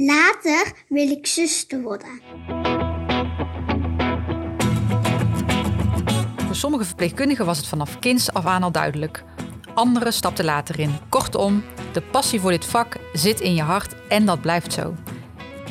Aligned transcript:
Later 0.00 0.72
wil 0.88 1.10
ik 1.10 1.26
zuster 1.26 1.82
worden. 1.82 2.20
Voor 6.46 6.54
sommige 6.54 6.84
verpleegkundigen 6.84 7.46
was 7.46 7.56
het 7.56 7.66
vanaf 7.66 7.98
kinds 7.98 8.32
af 8.32 8.46
aan 8.46 8.62
al 8.62 8.72
duidelijk. 8.72 9.24
Anderen 9.74 10.12
stapten 10.12 10.44
later 10.44 10.78
in. 10.78 10.90
Kortom, 11.08 11.64
de 11.92 12.02
passie 12.02 12.40
voor 12.40 12.50
dit 12.50 12.64
vak 12.64 12.96
zit 13.12 13.40
in 13.40 13.54
je 13.54 13.62
hart 13.62 13.94
en 14.08 14.26
dat 14.26 14.40
blijft 14.40 14.72
zo. 14.72 14.94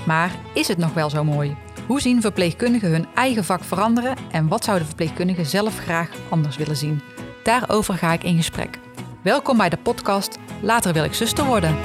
Maar 0.06 0.32
is 0.54 0.68
het 0.68 0.78
nog 0.78 0.94
wel 0.94 1.10
zo 1.10 1.24
mooi? 1.24 1.56
Hoe 1.88 2.02
zien 2.02 2.22
verpleegkundigen 2.22 2.90
hun 2.92 3.08
eigen 3.16 3.44
vak 3.44 3.64
veranderen 3.64 4.18
en 4.32 4.48
wat 4.48 4.64
zouden 4.64 4.88
verpleegkundigen 4.88 5.46
zelf 5.46 5.78
graag 5.78 6.10
anders 6.30 6.58
willen 6.58 6.78
zien? 6.78 7.02
Daarover 7.44 7.94
ga 7.94 8.14
ik 8.14 8.24
in 8.24 8.38
gesprek. 8.38 8.80
Welkom 9.24 9.58
bij 9.58 9.70
de 9.70 9.78
podcast 9.78 10.38
Later 10.62 10.94
wil 10.94 11.04
ik 11.04 11.14
zuster 11.14 11.46
worden. 11.46 11.78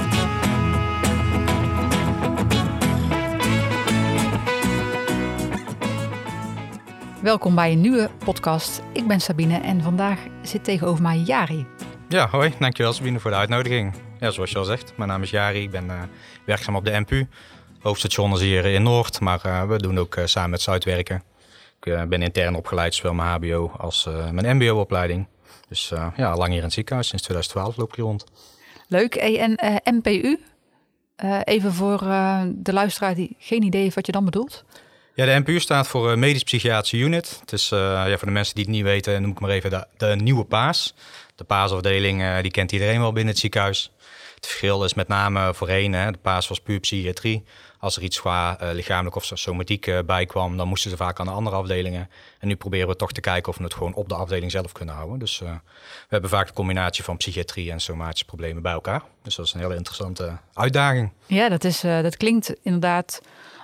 Welkom 7.22 7.54
bij 7.54 7.72
een 7.72 7.80
nieuwe 7.80 8.10
podcast. 8.24 8.82
Ik 8.92 9.06
ben 9.06 9.20
Sabine 9.20 9.60
en 9.60 9.82
vandaag 9.82 10.20
zit 10.42 10.64
tegenover 10.64 11.02
mij 11.02 11.18
Jari. 11.18 11.66
Ja, 12.08 12.28
hoi. 12.28 12.52
Dankjewel 12.58 12.92
Sabine 12.92 13.20
voor 13.20 13.30
de 13.30 13.36
uitnodiging. 13.36 13.94
Ja, 14.20 14.30
zoals 14.30 14.50
je 14.50 14.58
al 14.58 14.64
zegt, 14.64 14.96
mijn 14.96 15.08
naam 15.08 15.22
is 15.22 15.30
Jari. 15.30 15.62
Ik 15.62 15.70
ben 15.70 15.84
uh, 15.84 16.02
werkzaam 16.46 16.76
op 16.76 16.84
de 16.84 16.90
NPU. 16.90 17.26
Hoofdstation 17.80 18.32
is 18.32 18.40
hier 18.40 18.64
in 18.64 18.82
Noord, 18.82 19.20
maar 19.20 19.40
uh, 19.46 19.68
we 19.68 19.78
doen 19.78 19.98
ook 19.98 20.16
uh, 20.16 20.26
samen 20.26 20.50
met 20.50 20.60
Zuidwerken. 20.60 21.22
Ik 21.80 22.08
ben 22.08 22.22
intern 22.22 22.54
opgeleid, 22.54 22.94
zowel 22.94 23.14
mijn 23.14 23.28
HBO 23.28 23.72
als 23.76 24.08
mijn 24.30 24.56
MBO-opleiding. 24.56 25.26
Dus 25.68 25.92
ja, 26.16 26.36
lang 26.36 26.48
hier 26.48 26.56
in 26.56 26.62
het 26.62 26.72
ziekenhuis. 26.72 27.08
Sinds 27.08 27.24
2012 27.24 27.76
loop 27.76 27.88
ik 27.88 27.94
hier 27.94 28.04
rond. 28.04 28.24
Leuk. 28.88 29.14
Hey, 29.14 29.38
en 29.38 29.58
MPU? 29.96 30.38
even 31.44 31.72
voor 31.72 31.98
de 32.46 32.72
luisteraar 32.72 33.14
die 33.14 33.36
geen 33.38 33.62
idee 33.62 33.82
heeft 33.82 33.94
wat 33.94 34.06
je 34.06 34.12
dan 34.12 34.24
bedoelt. 34.24 34.64
Ja, 35.14 35.24
de 35.24 35.38
NPU 35.40 35.60
staat 35.60 35.86
voor 35.88 36.18
Medisch 36.18 36.42
Psychiatrische 36.42 36.96
Unit. 36.96 37.36
Het 37.40 37.52
is 37.52 37.70
uh, 37.70 37.78
ja, 37.78 38.16
voor 38.16 38.26
de 38.26 38.32
mensen 38.32 38.54
die 38.54 38.64
het 38.64 38.72
niet 38.72 38.82
weten, 38.82 39.22
noem 39.22 39.30
ik 39.30 39.40
maar 39.40 39.50
even 39.50 39.70
de, 39.70 39.86
de 39.96 40.06
nieuwe 40.06 40.44
PAAS. 40.44 40.94
De 41.34 41.44
paasafdeling, 41.44 42.20
uh, 42.20 42.40
die 42.42 42.50
kent 42.50 42.72
iedereen 42.72 43.00
wel 43.00 43.12
binnen 43.12 43.32
het 43.32 43.42
ziekenhuis. 43.42 43.92
Het 44.34 44.46
verschil 44.46 44.84
is 44.84 44.94
met 44.94 45.08
name 45.08 45.54
voorheen, 45.54 45.92
hè, 45.92 46.10
de 46.10 46.18
paas 46.18 46.48
was 46.48 46.60
puur 46.60 46.80
psychiatrie. 46.80 47.44
Als 47.78 47.96
er 47.96 48.02
iets 48.02 48.20
qua 48.20 48.56
lichamelijk 48.60 49.16
of 49.16 49.30
somatiek 49.34 50.06
bij 50.06 50.26
kwam, 50.26 50.56
dan 50.56 50.68
moesten 50.68 50.90
ze 50.90 50.96
vaak 50.96 51.20
aan 51.20 51.26
de 51.26 51.32
andere 51.32 51.56
afdelingen. 51.56 52.10
En 52.38 52.48
nu 52.48 52.56
proberen 52.56 52.88
we 52.88 52.96
toch 52.96 53.12
te 53.12 53.20
kijken 53.20 53.52
of 53.52 53.58
we 53.58 53.64
het 53.64 53.74
gewoon 53.74 53.94
op 53.94 54.08
de 54.08 54.14
afdeling 54.14 54.50
zelf 54.50 54.72
kunnen 54.72 54.94
houden. 54.94 55.18
Dus 55.18 55.38
we 55.38 55.58
hebben 56.08 56.30
vaak 56.30 56.46
de 56.46 56.52
combinatie 56.52 57.04
van 57.04 57.16
psychiatrie 57.16 57.70
en 57.70 57.80
somatische 57.80 58.24
problemen 58.24 58.62
bij 58.62 58.72
elkaar. 58.72 59.02
Dus 59.22 59.34
dat 59.34 59.46
is 59.46 59.52
een 59.52 59.60
hele 59.60 59.76
interessante 59.76 60.36
uitdaging. 60.54 61.12
Ja, 61.26 61.48
dat, 61.48 61.64
is, 61.64 61.80
dat 61.80 62.16
klinkt 62.16 62.54
inderdaad 62.62 63.20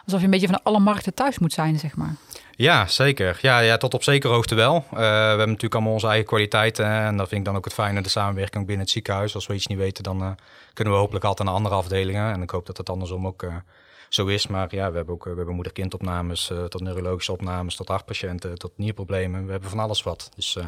alsof 0.09 0.20
je 0.20 0.25
een 0.34 0.41
beetje 0.41 0.55
van 0.55 0.62
alle 0.62 0.78
markten 0.78 1.14
thuis 1.14 1.39
moet 1.39 1.53
zijn, 1.53 1.78
zeg 1.78 1.97
maar. 1.97 2.14
Ja, 2.51 2.87
zeker. 2.87 3.39
Ja, 3.42 3.59
ja, 3.59 3.77
tot 3.77 3.95
op 3.95 4.03
zekere 4.03 4.33
hoogte 4.33 4.55
wel. 4.55 4.75
Uh, 4.77 4.98
we 4.98 5.05
hebben 5.05 5.47
natuurlijk 5.47 5.75
allemaal 5.75 5.92
onze 5.92 6.06
eigen 6.06 6.27
kwaliteiten. 6.27 6.87
En 6.87 7.17
dat 7.17 7.28
vind 7.28 7.41
ik 7.41 7.47
dan 7.47 7.56
ook 7.56 7.65
het 7.65 7.75
fijne, 7.75 8.03
de 8.03 8.09
samenwerking 8.09 8.67
binnen 8.67 8.84
het 8.84 8.95
ziekenhuis. 8.95 9.34
Als 9.34 9.47
we 9.47 9.55
iets 9.55 9.67
niet 9.67 9.78
weten, 9.78 10.03
dan 10.03 10.23
uh, 10.23 10.31
kunnen 10.73 10.95
we 10.95 10.98
hopelijk 10.98 11.25
altijd 11.25 11.48
naar 11.48 11.56
andere 11.56 11.75
afdelingen. 11.75 12.33
En 12.33 12.42
ik 12.42 12.50
hoop 12.50 12.67
dat 12.67 12.77
het 12.77 12.91
andersom 12.91 13.27
ook 13.27 13.42
uh, 13.42 13.55
zo 14.09 14.27
is. 14.27 14.47
Maar 14.47 14.75
ja, 14.75 14.91
we 14.91 14.97
hebben 14.97 15.15
ook 15.15 15.25
we 15.25 15.53
moeder-kindopnames, 15.53 16.53
tot 16.69 16.81
neurologische 16.81 17.33
opnames, 17.33 17.77
tot 17.77 17.89
hartpatiënten, 17.89 18.59
tot 18.59 18.72
nierproblemen. 18.77 19.45
We 19.45 19.50
hebben 19.50 19.70
van 19.70 19.78
alles 19.78 20.03
wat. 20.03 20.31
Dus 20.37 20.59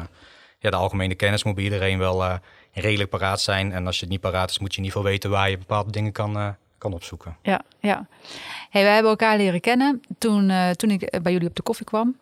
ja, 0.59 0.69
de 0.69 0.75
algemene 0.75 1.15
kennis 1.15 1.43
moet 1.43 1.55
bij 1.55 1.63
iedereen 1.63 1.97
wel 1.97 2.39
redelijk 2.73 3.09
paraat 3.09 3.41
zijn. 3.41 3.71
En 3.71 3.85
als 3.85 3.95
je 3.95 4.01
het 4.01 4.11
niet 4.11 4.21
paraat 4.21 4.49
is, 4.49 4.59
moet 4.59 4.71
je 4.71 4.77
in 4.77 4.83
ieder 4.83 4.97
geval 4.97 5.13
weten 5.13 5.29
waar 5.29 5.49
je 5.49 5.57
bepaalde 5.57 5.91
dingen 5.91 6.11
kan 6.11 6.55
kan 6.81 6.93
opzoeken. 6.93 7.37
Ja, 7.41 7.61
ja. 7.79 8.07
Hey, 8.69 8.83
wij 8.83 8.93
hebben 8.93 9.11
elkaar 9.11 9.37
leren 9.37 9.59
kennen 9.59 10.01
toen, 10.17 10.49
uh, 10.49 10.69
toen 10.69 10.89
ik 10.89 11.19
bij 11.21 11.31
jullie 11.31 11.47
op 11.47 11.55
de 11.55 11.61
koffie 11.61 11.85
kwam. 11.85 12.15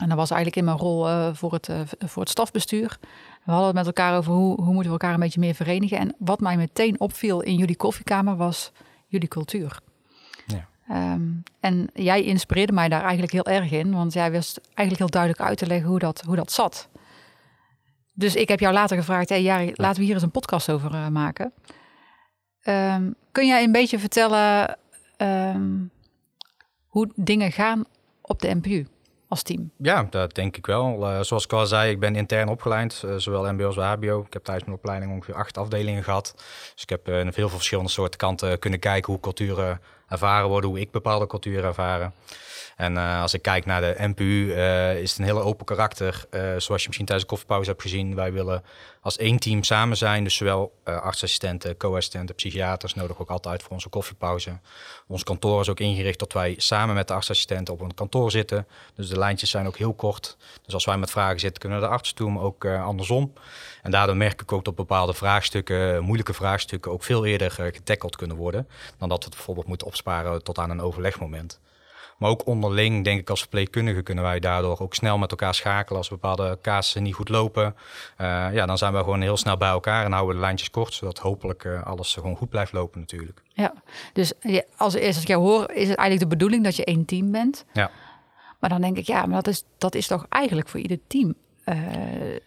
En 0.00 0.08
dat 0.08 0.16
was 0.16 0.30
eigenlijk 0.30 0.56
in 0.56 0.64
mijn 0.64 0.76
rol 0.76 1.08
uh, 1.08 1.28
voor, 1.32 1.52
het, 1.52 1.68
uh, 1.68 1.80
voor 1.98 2.22
het 2.22 2.30
stafbestuur. 2.30 2.98
We 3.44 3.50
hadden 3.50 3.66
het 3.66 3.76
met 3.76 3.86
elkaar 3.86 4.16
over 4.16 4.32
hoe, 4.32 4.54
hoe 4.54 4.72
moeten 4.72 4.92
we 4.92 4.98
elkaar 4.98 5.14
een 5.14 5.20
beetje 5.20 5.40
meer 5.40 5.54
verenigen. 5.54 5.98
En 5.98 6.14
wat 6.18 6.40
mij 6.40 6.56
meteen 6.56 7.00
opviel 7.00 7.40
in 7.40 7.54
jullie 7.54 7.76
koffiekamer 7.76 8.36
was 8.36 8.72
jullie 9.06 9.28
cultuur. 9.28 9.80
Ja. 10.46 10.68
Um, 11.12 11.42
en 11.60 11.90
jij 11.94 12.22
inspireerde 12.22 12.72
mij 12.72 12.88
daar 12.88 13.02
eigenlijk 13.02 13.32
heel 13.32 13.46
erg 13.46 13.70
in. 13.70 13.92
Want 13.92 14.12
jij 14.12 14.30
wist 14.30 14.60
eigenlijk 14.60 14.98
heel 14.98 15.20
duidelijk 15.20 15.42
uit 15.42 15.58
te 15.58 15.66
leggen 15.66 15.88
hoe 15.88 15.98
dat, 15.98 16.22
hoe 16.26 16.36
dat 16.36 16.52
zat. 16.52 16.88
Dus 18.12 18.34
ik 18.34 18.48
heb 18.48 18.60
jou 18.60 18.74
later 18.74 18.96
gevraagd, 18.96 19.28
hey 19.28 19.42
Jari, 19.42 19.72
laten 19.74 19.98
we 19.98 20.04
hier 20.04 20.14
eens 20.14 20.22
een 20.22 20.30
podcast 20.30 20.70
over 20.70 21.12
maken. 21.12 21.52
Um, 22.64 23.14
kun 23.32 23.46
jij 23.46 23.62
een 23.64 23.72
beetje 23.72 23.98
vertellen 23.98 24.78
um, 25.16 25.90
hoe 26.86 27.08
dingen 27.14 27.52
gaan 27.52 27.84
op 28.22 28.40
de 28.40 28.54
NPU 28.54 28.86
als 29.28 29.42
team? 29.42 29.70
Ja, 29.76 30.06
dat 30.10 30.34
denk 30.34 30.56
ik 30.56 30.66
wel. 30.66 31.10
Uh, 31.10 31.20
zoals 31.20 31.44
ik 31.44 31.52
al 31.52 31.66
zei, 31.66 31.90
ik 31.90 32.00
ben 32.00 32.16
intern 32.16 32.48
opgeleid, 32.48 33.02
uh, 33.04 33.14
zowel 33.16 33.52
MBO 33.52 33.66
als 33.66 33.76
HBO. 33.76 34.20
Ik 34.26 34.32
heb 34.32 34.44
tijdens 34.44 34.64
mijn 34.66 34.78
opleiding 34.78 35.12
ongeveer 35.12 35.34
acht 35.34 35.58
afdelingen 35.58 36.04
gehad. 36.04 36.32
Dus 36.72 36.82
ik 36.82 36.88
heb 36.88 37.08
uh, 37.08 37.20
in 37.20 37.24
heel 37.24 37.32
veel 37.32 37.48
verschillende 37.48 37.90
soorten 37.90 38.18
kanten 38.18 38.58
kunnen 38.58 38.80
kijken 38.80 39.12
hoe 39.12 39.22
culturen 39.22 39.80
ervaren 40.08 40.48
worden, 40.48 40.70
hoe 40.70 40.80
ik 40.80 40.90
bepaalde 40.90 41.26
culturen 41.26 41.64
ervaren. 41.64 42.12
En 42.78 42.94
uh, 42.94 43.20
als 43.20 43.34
ik 43.34 43.42
kijk 43.42 43.66
naar 43.66 43.80
de 43.80 43.94
NPU, 43.98 44.24
uh, 44.24 45.00
is 45.00 45.10
het 45.10 45.18
een 45.18 45.24
hele 45.24 45.40
open 45.40 45.66
karakter. 45.66 46.24
Uh, 46.30 46.40
zoals 46.40 46.82
je 46.82 46.86
misschien 46.86 47.06
tijdens 47.06 47.22
de 47.22 47.26
koffiepauze 47.26 47.70
hebt 47.70 47.82
gezien. 47.82 48.14
Wij 48.14 48.32
willen 48.32 48.62
als 49.00 49.16
één 49.16 49.38
team 49.38 49.62
samen 49.62 49.96
zijn. 49.96 50.24
Dus 50.24 50.36
zowel 50.36 50.72
artsassistenten, 50.84 51.76
co-assistenten, 51.76 52.34
psychiaters 52.34 52.94
nodig 52.94 53.20
ook 53.20 53.28
altijd 53.28 53.62
voor 53.62 53.72
onze 53.72 53.88
koffiepauze. 53.88 54.58
Ons 55.06 55.22
kantoor 55.22 55.60
is 55.60 55.68
ook 55.68 55.80
ingericht 55.80 56.18
dat 56.18 56.32
wij 56.32 56.54
samen 56.56 56.94
met 56.94 57.08
de 57.08 57.14
artsassistenten 57.14 57.74
op 57.74 57.80
een 57.80 57.94
kantoor 57.94 58.30
zitten. 58.30 58.66
Dus 58.94 59.08
de 59.08 59.18
lijntjes 59.18 59.50
zijn 59.50 59.66
ook 59.66 59.76
heel 59.76 59.94
kort. 59.94 60.36
Dus 60.64 60.74
als 60.74 60.84
wij 60.84 60.98
met 60.98 61.10
vragen 61.10 61.40
zitten, 61.40 61.60
kunnen 61.60 61.80
de 61.80 61.88
arts 61.88 62.12
toe, 62.12 62.30
maar 62.30 62.42
ook 62.42 62.64
andersom. 62.64 63.32
En 63.82 63.90
daardoor 63.90 64.16
merk 64.16 64.42
ik 64.42 64.52
ook 64.52 64.64
dat 64.64 64.74
bepaalde 64.74 65.14
vraagstukken, 65.14 66.02
moeilijke 66.02 66.34
vraagstukken, 66.34 66.92
ook 66.92 67.02
veel 67.02 67.26
eerder 67.26 67.50
getackeld 67.50 68.16
kunnen 68.16 68.36
worden. 68.36 68.68
Dan 68.98 69.08
dat 69.08 69.18
we 69.18 69.24
het 69.24 69.34
bijvoorbeeld 69.34 69.66
moeten 69.66 69.86
tot 70.42 70.58
aan 70.58 70.70
een 70.70 70.80
overlegmoment. 70.80 71.60
Maar 72.18 72.30
ook 72.30 72.46
onderling, 72.46 73.04
denk 73.04 73.20
ik, 73.20 73.30
als 73.30 73.40
verpleegkundige 73.40 74.02
kunnen 74.02 74.24
wij 74.24 74.40
daardoor 74.40 74.80
ook 74.80 74.94
snel 74.94 75.18
met 75.18 75.30
elkaar 75.30 75.54
schakelen. 75.54 75.98
Als 75.98 76.08
bepaalde 76.08 76.58
casussen 76.62 77.02
niet 77.02 77.14
goed 77.14 77.28
lopen, 77.28 77.74
uh, 78.20 78.26
ja, 78.52 78.66
dan 78.66 78.78
zijn 78.78 78.92
we 78.92 78.98
gewoon 78.98 79.20
heel 79.20 79.36
snel 79.36 79.56
bij 79.56 79.68
elkaar 79.68 80.04
en 80.04 80.12
houden 80.12 80.34
we 80.34 80.40
de 80.40 80.46
lijntjes 80.46 80.70
kort, 80.70 80.94
zodat 80.94 81.18
hopelijk 81.18 81.64
uh, 81.64 81.82
alles 81.86 82.14
gewoon 82.14 82.36
goed 82.36 82.48
blijft 82.48 82.72
lopen 82.72 83.00
natuurlijk. 83.00 83.42
Ja, 83.52 83.72
dus 84.12 84.32
als 84.76 84.94
eerst 84.94 85.14
als 85.14 85.22
ik 85.22 85.28
jou 85.28 85.42
hoor, 85.42 85.70
is 85.70 85.88
het 85.88 85.98
eigenlijk 85.98 86.20
de 86.20 86.36
bedoeling 86.36 86.64
dat 86.64 86.76
je 86.76 86.84
één 86.84 87.04
team 87.04 87.30
bent. 87.32 87.64
Ja. 87.72 87.90
Maar 88.58 88.70
dan 88.70 88.80
denk 88.80 88.96
ik, 88.96 89.06
ja, 89.06 89.26
maar 89.26 89.42
dat 89.42 89.46
is, 89.46 89.64
dat 89.78 89.94
is 89.94 90.06
toch 90.06 90.26
eigenlijk 90.28 90.68
voor 90.68 90.80
ieder 90.80 90.98
team 91.06 91.34
uh, 91.64 91.76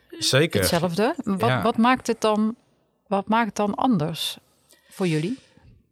Zeker. 0.10 0.60
hetzelfde. 0.60 1.16
Wat, 1.24 1.50
ja. 1.50 1.62
wat, 1.62 1.78
maakt 1.78 2.08
het 2.08 2.22
dan, 2.22 2.56
wat 3.08 3.28
maakt 3.28 3.46
het 3.46 3.56
dan 3.56 3.76
anders 3.76 4.38
voor 4.90 5.08
jullie? 5.08 5.40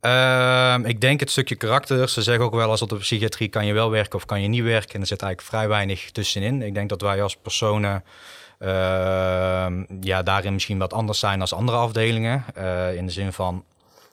Uh, 0.01 0.75
ik 0.83 1.01
denk 1.01 1.19
het 1.19 1.31
stukje 1.31 1.55
karakter. 1.55 2.09
Ze 2.09 2.21
zeggen 2.21 2.45
ook 2.45 2.53
wel 2.53 2.69
als 2.69 2.81
op 2.81 2.89
de 2.89 2.95
psychiatrie 2.95 3.49
kan 3.49 3.65
je 3.65 3.73
wel 3.73 3.89
werken 3.91 4.15
of 4.15 4.25
kan 4.25 4.41
je 4.41 4.47
niet 4.47 4.63
werken. 4.63 4.93
En 4.93 5.01
er 5.01 5.07
zit 5.07 5.21
eigenlijk 5.21 5.51
vrij 5.51 5.67
weinig 5.67 6.11
tussenin. 6.11 6.61
Ik 6.61 6.73
denk 6.73 6.89
dat 6.89 7.01
wij 7.01 7.23
als 7.23 7.35
personen 7.35 8.03
uh, 8.59 9.67
ja, 10.01 10.23
daarin 10.23 10.53
misschien 10.53 10.77
wat 10.77 10.93
anders 10.93 11.19
zijn 11.19 11.41
als 11.41 11.53
andere 11.53 11.77
afdelingen. 11.77 12.45
Uh, 12.57 12.95
in 12.95 13.05
de 13.05 13.11
zin 13.11 13.33
van, 13.33 13.63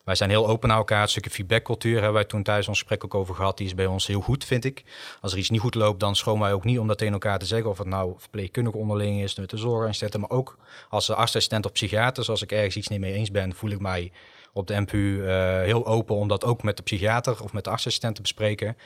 wij 0.05 0.15
zijn 0.15 0.31
heel 0.31 0.49
open 0.49 0.69
naar 0.69 0.79
elkaar. 0.79 1.01
Het 1.01 1.11
stukje 1.11 1.31
feedbackcultuur 1.31 1.95
hebben 1.95 2.13
wij 2.13 2.25
toen 2.25 2.43
tijdens 2.43 2.69
ons 2.69 2.79
gesprek 2.79 3.05
ook 3.05 3.15
over 3.15 3.35
gehad. 3.35 3.57
Die 3.57 3.67
is 3.67 3.75
bij 3.75 3.87
ons 3.87 4.07
heel 4.07 4.21
goed, 4.21 4.45
vind 4.45 4.65
ik. 4.65 4.85
Als 5.21 5.33
er 5.33 5.39
iets 5.39 5.51
niet 5.51 5.61
goed 5.61 5.75
loopt, 5.75 6.01
dan 6.01 6.17
schoon 6.17 6.41
wij 6.41 6.53
ook 6.53 6.65
niet 6.65 6.79
om 6.79 6.87
dat 6.87 6.99
tegen 6.99 7.13
elkaar 7.13 7.39
te 7.39 7.47
zeggen. 7.47 7.71
Of 7.71 7.79
het 7.79 7.87
nou 7.87 8.15
verpleegkundig 8.19 8.73
onderling 8.73 9.23
is, 9.23 9.37
met 9.37 9.51
de 9.51 9.57
zorgassistenten. 9.57 10.21
Maar 10.21 10.31
ook 10.31 10.59
als 10.89 11.11
artsassistent 11.11 11.65
of 11.65 11.73
psychiater. 11.73 12.31
Als 12.31 12.43
ik 12.43 12.53
ergens 12.53 12.77
iets 12.77 12.89
niet 12.89 13.01
mee 13.01 13.13
eens 13.13 13.31
ben, 13.31 13.55
voel 13.55 13.71
ik 13.71 13.81
mij 13.81 14.13
op 14.57 14.67
de 14.67 14.81
NPU 14.81 14.97
uh, 14.97 15.27
heel 15.61 15.87
open 15.87 16.17
om 16.17 16.29
dat 16.29 16.45
ook 16.45 16.63
met 16.63 16.77
de 16.77 16.83
psychiater 16.83 17.43
of 17.43 17.53
met 17.53 17.65
de 17.65 17.71
artsassistent 17.71 18.15
te 18.15 18.23
bespreken. 18.23 18.77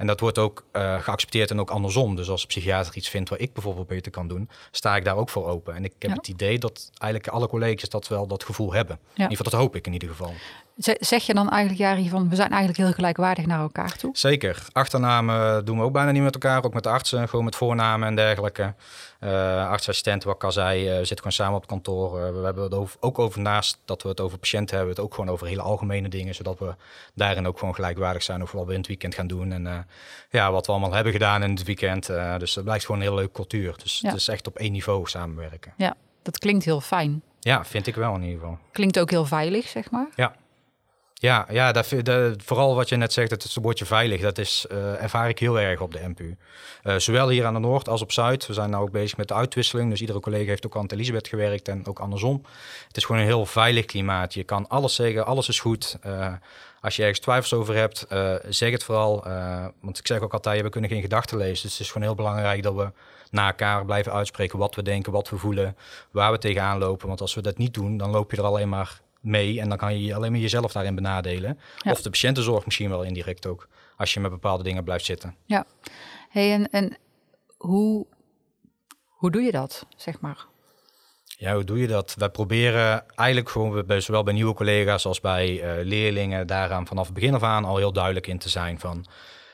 En 0.00 0.06
dat 0.06 0.20
wordt 0.20 0.38
ook 0.38 0.64
uh, 0.72 1.00
geaccepteerd 1.00 1.50
en 1.50 1.60
ook 1.60 1.70
andersom. 1.70 2.16
Dus 2.16 2.28
als 2.28 2.40
de 2.40 2.46
psychiater 2.46 2.96
iets 2.96 3.08
vindt 3.08 3.28
waar 3.28 3.38
ik 3.38 3.52
bijvoorbeeld 3.52 3.86
beter 3.86 4.12
kan 4.12 4.28
doen, 4.28 4.48
sta 4.70 4.96
ik 4.96 5.04
daar 5.04 5.16
ook 5.16 5.28
voor 5.28 5.46
open. 5.46 5.74
En 5.74 5.84
ik 5.84 5.92
heb 5.98 6.10
ja. 6.10 6.16
het 6.16 6.28
idee 6.28 6.58
dat 6.58 6.90
eigenlijk 6.98 7.32
alle 7.32 7.48
collega's 7.48 7.88
dat 7.88 8.08
wel 8.08 8.26
dat 8.26 8.44
gevoel 8.44 8.72
hebben. 8.72 8.98
Ja. 9.02 9.08
In 9.14 9.22
ieder 9.22 9.36
geval, 9.36 9.52
dat 9.52 9.60
hoop 9.60 9.76
ik 9.76 9.86
in 9.86 9.92
ieder 9.92 10.08
geval. 10.08 10.32
Zeg 10.98 11.26
je 11.26 11.34
dan 11.34 11.50
eigenlijk, 11.50 11.80
Jari, 11.80 12.08
van 12.08 12.28
we 12.28 12.34
zijn 12.34 12.48
eigenlijk 12.48 12.78
heel 12.78 12.92
gelijkwaardig 12.92 13.46
naar 13.46 13.60
elkaar 13.60 13.96
toe? 13.96 14.10
Zeker. 14.12 14.62
Achternamen 14.72 15.64
doen 15.64 15.78
we 15.78 15.84
ook 15.84 15.92
bijna 15.92 16.10
niet 16.10 16.22
met 16.22 16.34
elkaar, 16.34 16.64
ook 16.64 16.74
met 16.74 16.82
de 16.82 16.88
artsen, 16.88 17.28
gewoon 17.28 17.44
met 17.44 17.56
voornamen 17.56 18.08
en 18.08 18.14
dergelijke. 18.14 18.74
Uh, 19.20 19.68
artsassistent, 19.68 20.24
wat 20.24 20.34
ik 20.34 20.44
al 20.44 20.52
zei, 20.52 20.98
uh, 20.98 21.04
zit 21.04 21.18
gewoon 21.18 21.32
samen 21.32 21.56
op 21.56 21.66
kantoor. 21.66 22.18
Uh, 22.18 22.38
we 22.38 22.44
hebben 22.44 22.62
het 22.62 22.74
over, 22.74 22.96
ook 23.00 23.18
over 23.18 23.40
naast 23.40 23.78
dat 23.84 24.02
we 24.02 24.08
het 24.08 24.20
over 24.20 24.38
patiënten 24.38 24.76
hebben, 24.76 24.94
het 24.94 25.04
ook 25.04 25.14
gewoon 25.14 25.30
over 25.30 25.46
hele 25.46 25.62
algemene 25.62 26.08
dingen, 26.08 26.34
zodat 26.34 26.58
we 26.58 26.74
daarin 27.14 27.46
ook 27.46 27.58
gewoon 27.58 27.74
gelijkwaardig 27.74 28.22
zijn 28.22 28.42
over 28.42 28.56
wat 28.56 28.66
we 28.66 28.72
in 28.72 28.78
het 28.78 28.88
weekend 28.88 29.14
gaan 29.14 29.26
doen 29.26 29.52
en 29.52 29.86
ja, 30.30 30.52
wat 30.52 30.66
we 30.66 30.72
allemaal 30.72 30.92
hebben 30.92 31.12
gedaan 31.12 31.42
in 31.42 31.50
het 31.50 31.64
weekend. 31.64 32.06
dus 32.38 32.54
dat 32.54 32.64
blijkt 32.64 32.84
gewoon 32.84 33.00
een 33.00 33.06
heel 33.06 33.16
leuke 33.16 33.32
cultuur. 33.32 33.74
Dus 33.82 33.98
ja. 34.00 34.08
het 34.08 34.16
is 34.16 34.28
echt 34.28 34.46
op 34.46 34.56
één 34.56 34.72
niveau 34.72 35.08
samenwerken. 35.08 35.72
Ja, 35.76 35.94
dat 36.22 36.38
klinkt 36.38 36.64
heel 36.64 36.80
fijn. 36.80 37.22
Ja, 37.40 37.64
vind 37.64 37.86
ik 37.86 37.94
wel 37.94 38.14
in 38.14 38.22
ieder 38.22 38.38
geval. 38.38 38.58
Klinkt 38.72 38.98
ook 38.98 39.10
heel 39.10 39.24
veilig, 39.24 39.68
zeg 39.68 39.90
maar. 39.90 40.08
Ja. 40.16 40.34
Ja, 41.22 41.46
ja 41.50 41.84
vooral 42.36 42.74
wat 42.74 42.88
je 42.88 42.96
net 42.96 43.12
zegt, 43.12 43.30
het, 43.30 43.54
woordje 43.62 43.84
veilig, 43.84 44.20
dat 44.20 44.38
is, 44.38 44.66
uh, 44.72 45.02
ervaar 45.02 45.28
ik 45.28 45.38
heel 45.38 45.58
erg 45.58 45.80
op 45.80 45.92
de 45.92 46.08
MPU. 46.08 46.36
Uh, 46.84 46.96
zowel 46.96 47.28
hier 47.28 47.44
aan 47.44 47.54
de 47.54 47.60
Noord 47.60 47.88
als 47.88 48.02
op 48.02 48.12
Zuid. 48.12 48.46
We 48.46 48.52
zijn 48.52 48.70
nu 48.70 48.76
ook 48.76 48.90
bezig 48.90 49.16
met 49.16 49.28
de 49.28 49.34
uitwisseling, 49.34 49.90
dus 49.90 50.00
iedere 50.00 50.20
collega 50.20 50.48
heeft 50.48 50.66
ook 50.66 50.76
aan 50.76 50.82
het 50.82 50.92
Elisabeth 50.92 51.28
gewerkt 51.28 51.68
en 51.68 51.86
ook 51.86 51.98
andersom. 51.98 52.42
Het 52.86 52.96
is 52.96 53.04
gewoon 53.04 53.20
een 53.20 53.26
heel 53.26 53.46
veilig 53.46 53.84
klimaat. 53.84 54.34
Je 54.34 54.44
kan 54.44 54.68
alles 54.68 54.94
zeggen, 54.94 55.26
alles 55.26 55.48
is 55.48 55.60
goed. 55.60 55.96
Uh, 56.06 56.32
als 56.80 56.96
je 56.96 57.02
ergens 57.02 57.20
twijfels 57.20 57.52
over 57.52 57.74
hebt, 57.74 58.06
zeg 58.48 58.70
het 58.70 58.84
vooral. 58.84 59.24
want 59.80 59.98
ik 59.98 60.06
zeg 60.06 60.20
ook 60.20 60.32
altijd, 60.32 60.62
we 60.62 60.68
kunnen 60.68 60.90
geen 60.90 61.00
gedachten 61.00 61.36
lezen. 61.36 61.62
Dus 61.62 61.72
het 61.72 61.80
is 61.80 61.90
gewoon 61.90 62.06
heel 62.06 62.16
belangrijk 62.16 62.62
dat 62.62 62.74
we 62.74 62.90
naar 63.30 63.46
elkaar 63.46 63.84
blijven 63.84 64.12
uitspreken 64.12 64.58
wat 64.58 64.74
we 64.74 64.82
denken, 64.82 65.12
wat 65.12 65.28
we 65.28 65.36
voelen, 65.36 65.76
waar 66.10 66.32
we 66.32 66.38
tegenaan 66.38 66.78
lopen. 66.78 67.08
Want 67.08 67.20
als 67.20 67.34
we 67.34 67.42
dat 67.42 67.58
niet 67.58 67.74
doen, 67.74 67.96
dan 67.96 68.10
loop 68.10 68.30
je 68.30 68.36
er 68.36 68.44
alleen 68.44 68.68
maar 68.68 69.00
mee 69.20 69.60
en 69.60 69.68
dan 69.68 69.78
kan 69.78 70.00
je 70.00 70.14
alleen 70.14 70.30
maar 70.30 70.40
jezelf 70.40 70.72
daarin 70.72 70.94
benadelen. 70.94 71.58
Of 71.84 72.02
de 72.02 72.10
patiëntenzorg 72.10 72.64
misschien 72.64 72.88
wel 72.88 73.02
indirect 73.02 73.46
ook, 73.46 73.68
als 73.96 74.14
je 74.14 74.20
met 74.20 74.30
bepaalde 74.30 74.62
dingen 74.62 74.84
blijft 74.84 75.04
zitten. 75.04 75.36
Ja, 75.44 75.66
hey, 76.28 76.52
en, 76.52 76.70
en 76.70 76.96
hoe, 77.56 78.06
hoe 79.06 79.30
doe 79.30 79.42
je 79.42 79.50
dat, 79.50 79.86
zeg 79.96 80.20
maar? 80.20 80.46
Ja, 81.24 81.54
hoe 81.54 81.64
doe 81.64 81.78
je 81.78 81.86
dat? 81.86 82.14
Wij 82.18 82.28
proberen 82.28 83.04
eigenlijk 83.14 83.50
gewoon 83.50 83.86
bij, 83.86 84.00
zowel 84.00 84.22
bij 84.22 84.32
nieuwe 84.32 84.54
collega's 84.54 85.06
als 85.06 85.20
bij 85.20 85.50
uh, 85.50 85.84
leerlingen 85.84 86.46
daaraan 86.46 86.86
vanaf 86.86 87.04
het 87.04 87.14
begin 87.14 87.34
af 87.34 87.42
aan 87.42 87.64
al 87.64 87.76
heel 87.76 87.92
duidelijk 87.92 88.26
in 88.26 88.38
te 88.38 88.48
zijn 88.48 88.80
van 88.80 89.06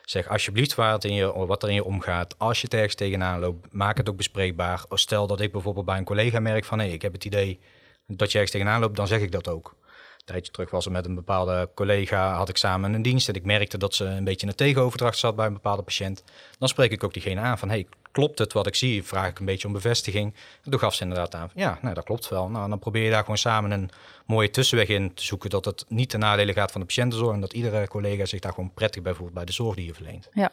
zeg 0.05 0.29
alsjeblieft 0.29 0.75
wat, 0.75 1.05
in 1.05 1.15
je, 1.15 1.47
wat 1.47 1.62
er 1.62 1.69
in 1.69 1.75
je 1.75 1.85
omgaat. 1.85 2.39
Als 2.39 2.61
je 2.61 2.69
ergens 2.69 2.95
tegenaan 2.95 3.41
loopt, 3.41 3.73
maak 3.73 3.97
het 3.97 4.09
ook 4.09 4.17
bespreekbaar. 4.17 4.85
Stel 4.89 5.27
dat 5.27 5.41
ik 5.41 5.53
bijvoorbeeld 5.53 5.87
bij 5.87 5.99
een 5.99 6.05
collega 6.05 6.41
merk 6.41 6.65
van 6.65 6.79
hé, 6.79 6.85
hey, 6.85 6.95
ik 6.95 7.03
heb 7.03 7.12
het 7.12 7.25
idee 7.25 7.61
dat 8.06 8.32
je 8.32 8.38
ergens 8.38 8.56
tegenaan 8.56 8.81
loopt, 8.81 8.97
dan 8.97 9.06
zeg 9.06 9.20
ik 9.20 9.32
dat 9.32 9.49
ook. 9.49 9.75
Een 10.17 10.32
tijdje 10.32 10.53
terug 10.53 10.70
was 10.70 10.87
er 10.87 10.93
met 10.93 11.06
een 11.06 11.14
bepaalde 11.14 11.70
collega, 11.75 12.35
had 12.35 12.49
ik 12.49 12.56
samen 12.56 12.93
een 12.93 13.03
dienst 13.03 13.29
en 13.29 13.35
ik 13.35 13.44
merkte 13.44 13.79
dat 13.79 13.94
ze 13.94 14.05
een 14.05 14.25
beetje 14.25 14.47
een 14.47 14.55
tegenoverdracht 14.55 15.19
zat 15.19 15.37
bij 15.37 15.47
een 15.47 15.53
bepaalde 15.53 15.82
patiënt. 15.82 16.25
Dan 16.58 16.69
spreek 16.69 16.91
ik 16.91 17.05
ook 17.05 17.12
diegene 17.12 17.41
aan 17.41 17.58
van, 17.58 17.69
hey, 17.69 17.87
klopt 18.17 18.38
het 18.38 18.53
wat 18.53 18.67
ik 18.67 18.75
zie? 18.75 19.03
Vraag 19.03 19.29
ik 19.29 19.38
een 19.38 19.44
beetje 19.44 19.67
om 19.67 19.73
bevestiging. 19.73 20.35
En 20.64 20.70
toen 20.70 20.81
gaf 20.81 20.94
ze 20.94 21.03
inderdaad 21.03 21.35
aan, 21.35 21.50
ja, 21.55 21.79
nou, 21.82 21.94
dat 21.94 22.05
klopt 22.05 22.29
wel. 22.29 22.49
Nou, 22.49 22.69
dan 22.69 22.79
probeer 22.79 23.03
je 23.03 23.11
daar 23.11 23.20
gewoon 23.20 23.38
samen 23.38 23.70
een 23.70 23.91
mooie 24.26 24.50
tussenweg 24.50 24.88
in 24.88 25.14
te 25.14 25.25
zoeken, 25.25 25.50
dat 25.50 25.64
het 25.64 25.85
niet 25.88 26.11
ten 26.11 26.20
nadele 26.20 26.52
gaat 26.52 26.73
van 26.73 26.81
de 26.81 26.87
patiëntenzorg 26.87 27.35
en 27.35 27.41
dat 27.41 27.52
iedere 27.52 27.88
collega 27.88 28.25
zich 28.25 28.41
daar 28.41 28.52
gewoon 28.52 28.73
prettig 28.75 29.02
bij 29.02 29.14
voelt 29.14 29.32
bij 29.32 29.44
de 29.44 29.52
zorg 29.52 29.76
die 29.76 29.87
je 29.87 29.94
verleent. 29.94 30.29
Ja, 30.32 30.50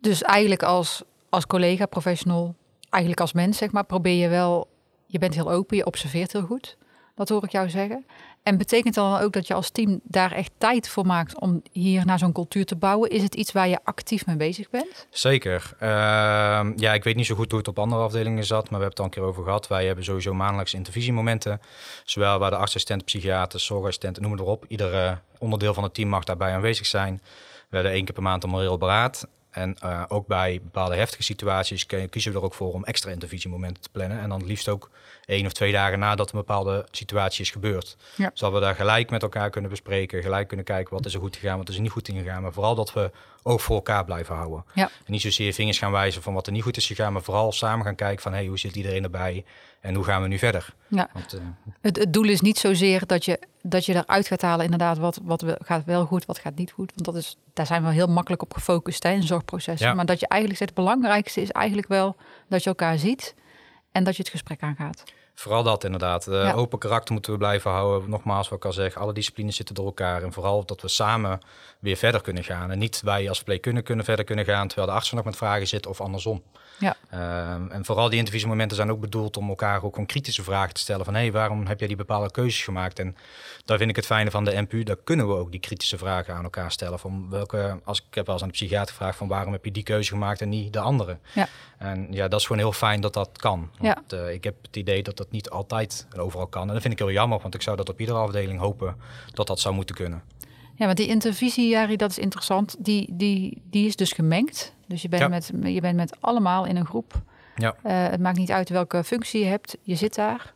dus 0.00 0.22
eigenlijk 0.22 0.62
als, 0.62 1.02
als 1.28 1.46
collega, 1.46 1.86
professional, 1.86 2.54
eigenlijk 2.90 3.22
als 3.22 3.32
mens, 3.32 3.58
zeg 3.58 3.70
maar, 3.70 3.84
probeer 3.84 4.16
je 4.16 4.28
wel 4.28 4.68
je 5.14 5.20
bent 5.20 5.34
heel 5.34 5.50
open, 5.50 5.76
je 5.76 5.86
observeert 5.86 6.32
heel 6.32 6.42
goed. 6.42 6.76
Dat 7.14 7.28
hoor 7.28 7.44
ik 7.44 7.50
jou 7.50 7.70
zeggen. 7.70 8.06
En 8.42 8.58
betekent 8.58 8.94
dan 8.94 9.20
ook 9.20 9.32
dat 9.32 9.46
je 9.46 9.54
als 9.54 9.70
team 9.70 10.00
daar 10.02 10.32
echt 10.32 10.50
tijd 10.58 10.88
voor 10.88 11.06
maakt 11.06 11.40
om 11.40 11.62
hier 11.72 12.06
naar 12.06 12.18
zo'n 12.18 12.32
cultuur 12.32 12.64
te 12.64 12.76
bouwen? 12.76 13.10
Is 13.10 13.22
het 13.22 13.34
iets 13.34 13.52
waar 13.52 13.68
je 13.68 13.78
actief 13.84 14.26
mee 14.26 14.36
bezig 14.36 14.70
bent? 14.70 15.06
Zeker. 15.10 15.72
Uh, 15.82 15.88
ja, 16.76 16.92
ik 16.92 17.04
weet 17.04 17.16
niet 17.16 17.26
zo 17.26 17.34
goed 17.34 17.50
hoe 17.50 17.58
het 17.58 17.68
op 17.68 17.78
andere 17.78 18.02
afdelingen 18.02 18.44
zat, 18.44 18.70
maar 18.70 18.80
we 18.80 18.84
hebben 18.84 18.88
het 18.88 18.98
al 18.98 19.04
een 19.04 19.10
keer 19.10 19.22
over 19.22 19.44
gehad. 19.44 19.68
Wij 19.68 19.86
hebben 19.86 20.04
sowieso 20.04 20.34
maandelijks 20.34 20.74
intervisiemomenten. 20.74 21.60
Zowel 22.04 22.38
waar 22.38 22.50
de 22.50 22.56
assistent, 22.56 23.04
psychiaters, 23.04 23.64
zorgassistenten, 23.64 24.22
noem 24.22 24.32
het 24.32 24.40
erop. 24.40 24.64
Ieder 24.68 25.20
onderdeel 25.38 25.74
van 25.74 25.82
het 25.82 25.94
team 25.94 26.08
mag 26.08 26.24
daarbij 26.24 26.52
aanwezig 26.52 26.86
zijn. 26.86 27.20
We 27.68 27.76
hebben 27.76 27.92
één 27.92 28.04
keer 28.04 28.14
per 28.14 28.22
maand 28.22 28.42
een 28.42 28.50
moreel 28.50 28.78
beraad. 28.78 29.26
En 29.54 29.76
uh, 29.84 30.02
ook 30.08 30.26
bij 30.26 30.60
bepaalde 30.62 30.94
heftige 30.94 31.22
situaties 31.22 31.86
kiezen 31.86 32.32
we 32.32 32.38
er 32.38 32.44
ook 32.44 32.54
voor 32.54 32.72
om 32.72 32.84
extra 32.84 33.10
intervisiemomenten 33.10 33.82
te 33.82 33.88
plannen. 33.92 34.20
En 34.20 34.28
dan 34.28 34.46
liefst 34.46 34.68
ook 34.68 34.90
één 35.24 35.46
of 35.46 35.52
twee 35.52 35.72
dagen 35.72 35.98
nadat 35.98 36.32
een 36.32 36.38
bepaalde 36.38 36.86
situatie 36.90 37.44
is 37.44 37.50
gebeurd. 37.50 37.96
Ja. 38.16 38.30
Zodat 38.34 38.54
we 38.54 38.60
daar 38.60 38.74
gelijk 38.74 39.10
met 39.10 39.22
elkaar 39.22 39.50
kunnen 39.50 39.70
bespreken, 39.70 40.22
gelijk 40.22 40.48
kunnen 40.48 40.66
kijken 40.66 40.94
wat 40.94 41.06
is 41.06 41.14
er 41.14 41.20
goed 41.20 41.36
gegaan, 41.36 41.58
wat 41.58 41.68
is 41.68 41.74
er 41.74 41.82
niet 41.82 41.90
goed 41.90 42.08
gegaan. 42.08 42.42
Maar 42.42 42.52
vooral 42.52 42.74
dat 42.74 42.92
we 42.92 43.10
ook 43.46 43.60
voor 43.60 43.74
elkaar 43.74 44.04
blijven 44.04 44.34
houden. 44.34 44.64
Ja. 44.74 44.84
En 44.84 45.12
niet 45.12 45.20
zozeer 45.20 45.52
vingers 45.52 45.78
gaan 45.78 45.92
wijzen 45.92 46.22
van 46.22 46.34
wat 46.34 46.46
er 46.46 46.52
niet 46.52 46.62
goed 46.62 46.76
is 46.76 46.86
gegaan, 46.86 47.12
maar 47.12 47.22
vooral 47.22 47.52
samen 47.52 47.84
gaan 47.84 47.94
kijken 47.94 48.22
van 48.22 48.32
hey, 48.32 48.46
hoe 48.46 48.58
zit 48.58 48.76
iedereen 48.76 49.02
erbij 49.02 49.44
en 49.80 49.94
hoe 49.94 50.04
gaan 50.04 50.22
we 50.22 50.28
nu 50.28 50.38
verder. 50.38 50.74
Ja. 50.88 51.08
Want, 51.12 51.34
uh, 51.34 51.40
het, 51.80 51.96
het, 51.96 52.12
doel 52.12 52.28
is 52.28 52.40
niet 52.40 52.58
zozeer 52.58 53.06
dat 53.06 53.24
je, 53.24 53.38
dat 53.62 53.86
je 53.86 53.94
eruit 53.94 54.26
gaat 54.26 54.42
halen 54.42 54.64
inderdaad 54.64 54.98
wat, 54.98 55.20
wat 55.22 55.44
gaat 55.58 55.84
wel 55.84 56.06
goed, 56.06 56.24
wat 56.24 56.38
gaat 56.38 56.54
niet 56.54 56.72
goed. 56.72 56.92
Want 56.94 57.04
dat 57.06 57.16
is, 57.16 57.36
daar 57.52 57.66
zijn 57.66 57.84
we 57.84 57.92
heel 57.92 58.06
makkelijk 58.06 58.42
op 58.42 58.54
gefocust 58.54 59.02
hè, 59.02 59.10
in 59.10 59.22
zorgprocessen. 59.22 59.88
Ja. 59.88 59.94
Maar 59.94 60.06
dat 60.06 60.20
je 60.20 60.28
eigenlijk 60.28 60.60
het 60.60 60.74
belangrijkste 60.74 61.40
is 61.40 61.50
eigenlijk 61.50 61.88
wel 61.88 62.16
dat 62.48 62.62
je 62.62 62.68
elkaar 62.68 62.98
ziet 62.98 63.34
en 63.92 64.04
dat 64.04 64.16
je 64.16 64.22
het 64.22 64.30
gesprek 64.30 64.60
aangaat. 64.60 65.04
Vooral 65.34 65.62
dat 65.62 65.84
inderdaad. 65.84 66.26
Uh, 66.26 66.56
Open 66.56 66.78
karakter 66.78 67.12
moeten 67.12 67.32
we 67.32 67.38
blijven 67.38 67.70
houden. 67.70 68.10
Nogmaals, 68.10 68.48
wat 68.48 68.58
ik 68.58 68.64
al 68.64 68.72
zeg, 68.72 68.96
alle 68.96 69.12
disciplines 69.12 69.56
zitten 69.56 69.74
door 69.74 69.86
elkaar. 69.86 70.22
En 70.22 70.32
vooral 70.32 70.64
dat 70.64 70.80
we 70.80 70.88
samen 70.88 71.40
weer 71.78 71.96
verder 71.96 72.20
kunnen 72.20 72.44
gaan. 72.44 72.70
En 72.70 72.78
niet 72.78 73.00
wij 73.00 73.28
als 73.28 73.36
verpleegkundigen 73.36 73.86
kunnen 73.86 74.04
verder 74.04 74.24
kunnen 74.24 74.44
gaan... 74.44 74.66
terwijl 74.66 74.88
de 74.88 74.94
arts 74.94 75.12
nog 75.12 75.24
met 75.24 75.36
vragen 75.36 75.66
zit 75.66 75.86
of 75.86 76.00
andersom. 76.00 76.42
Ja. 76.78 76.96
Uh, 77.14 77.74
en 77.74 77.84
vooral 77.84 78.08
die 78.08 78.18
intervisiemomenten 78.18 78.76
zijn 78.76 78.90
ook 78.90 79.00
bedoeld 79.00 79.36
om 79.36 79.48
elkaar 79.48 79.82
ook 79.82 79.92
gewoon 79.92 80.06
kritische 80.06 80.42
vragen 80.42 80.74
te 80.74 80.80
stellen. 80.80 81.04
Van 81.04 81.14
hé, 81.14 81.20
hey, 81.20 81.32
waarom 81.32 81.66
heb 81.66 81.78
jij 81.78 81.88
die 81.88 81.96
bepaalde 81.96 82.30
keuzes 82.30 82.64
gemaakt? 82.64 82.98
En 82.98 83.16
daar 83.64 83.78
vind 83.78 83.90
ik 83.90 83.96
het 83.96 84.06
fijne 84.06 84.30
van 84.30 84.44
de 84.44 84.60
NPU. 84.60 84.82
Daar 84.82 84.96
kunnen 85.04 85.28
we 85.28 85.34
ook 85.34 85.50
die 85.50 85.60
kritische 85.60 85.98
vragen 85.98 86.34
aan 86.34 86.44
elkaar 86.44 86.72
stellen. 86.72 86.98
Van 86.98 87.30
welke, 87.30 87.80
als 87.84 87.98
ik 88.08 88.14
heb 88.14 88.26
wel 88.26 88.34
eens 88.34 88.44
aan 88.44 88.50
de 88.50 88.54
psychiater 88.54 88.94
gevraagd 88.94 89.18
van 89.18 89.28
waarom 89.28 89.52
heb 89.52 89.64
je 89.64 89.70
die 89.70 89.82
keuze 89.82 90.10
gemaakt 90.10 90.40
en 90.40 90.48
niet 90.48 90.72
de 90.72 90.80
andere? 90.80 91.18
Ja. 91.32 91.48
En 91.78 92.06
ja, 92.10 92.28
dat 92.28 92.40
is 92.40 92.46
gewoon 92.46 92.62
heel 92.62 92.72
fijn 92.72 93.00
dat 93.00 93.12
dat 93.12 93.30
kan. 93.32 93.70
Want, 93.78 94.04
ja. 94.10 94.18
Uh, 94.18 94.32
ik 94.32 94.44
heb 94.44 94.54
het 94.62 94.76
idee 94.76 95.02
dat 95.02 95.16
dat 95.16 95.23
niet 95.30 95.50
altijd 95.50 96.06
en 96.10 96.20
overal 96.20 96.46
kan. 96.46 96.66
En 96.66 96.72
dat 96.72 96.82
vind 96.82 96.92
ik 96.92 96.98
heel 96.98 97.10
jammer, 97.10 97.38
want 97.40 97.54
ik 97.54 97.62
zou 97.62 97.76
dat 97.76 97.88
op 97.88 98.00
iedere 98.00 98.18
afdeling 98.18 98.60
hopen 98.60 98.96
dat 99.32 99.46
dat 99.46 99.60
zou 99.60 99.74
moeten 99.74 99.94
kunnen. 99.94 100.22
Ja, 100.76 100.86
want 100.86 100.96
die 100.96 101.06
intervisie, 101.06 101.68
Jari, 101.68 101.96
dat 101.96 102.10
is 102.10 102.18
interessant. 102.18 102.76
Die, 102.78 103.08
die, 103.12 103.62
die 103.70 103.86
is 103.86 103.96
dus 103.96 104.12
gemengd. 104.12 104.74
Dus 104.86 105.02
je 105.02 105.08
bent, 105.08 105.22
ja. 105.22 105.28
met, 105.28 105.50
je 105.62 105.80
bent 105.80 105.96
met 105.96 106.16
allemaal 106.20 106.64
in 106.64 106.76
een 106.76 106.86
groep. 106.86 107.22
Ja. 107.56 107.74
Uh, 107.86 108.08
het 108.10 108.20
maakt 108.20 108.38
niet 108.38 108.50
uit 108.50 108.68
welke 108.68 109.04
functie 109.04 109.40
je 109.40 109.46
hebt. 109.46 109.76
Je 109.82 109.94
zit 109.94 110.14
daar. 110.14 110.54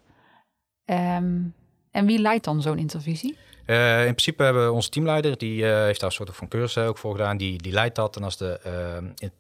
Um, 0.85 1.55
en 1.91 2.07
wie 2.07 2.19
leidt 2.19 2.45
dan 2.45 2.63
zo'n 2.63 2.79
intervisie? 2.79 3.37
Uh, 3.67 3.99
in 3.99 4.15
principe 4.15 4.43
hebben 4.43 4.65
we 4.65 4.73
onze 4.73 4.89
teamleider, 4.89 5.39
die 5.39 5.63
uh, 5.63 5.83
heeft 5.83 6.01
daar 6.01 6.09
een 6.09 6.15
soort 6.15 6.37
van 6.37 6.49
cursus 6.49 6.85
ook 6.85 6.99
voor 6.99 7.13
gedaan. 7.13 7.37
Die, 7.37 7.63
die 7.63 7.73
leidt 7.73 7.97
dat. 7.97 8.17
En 8.17 8.23
als 8.23 8.37
de 8.37 8.61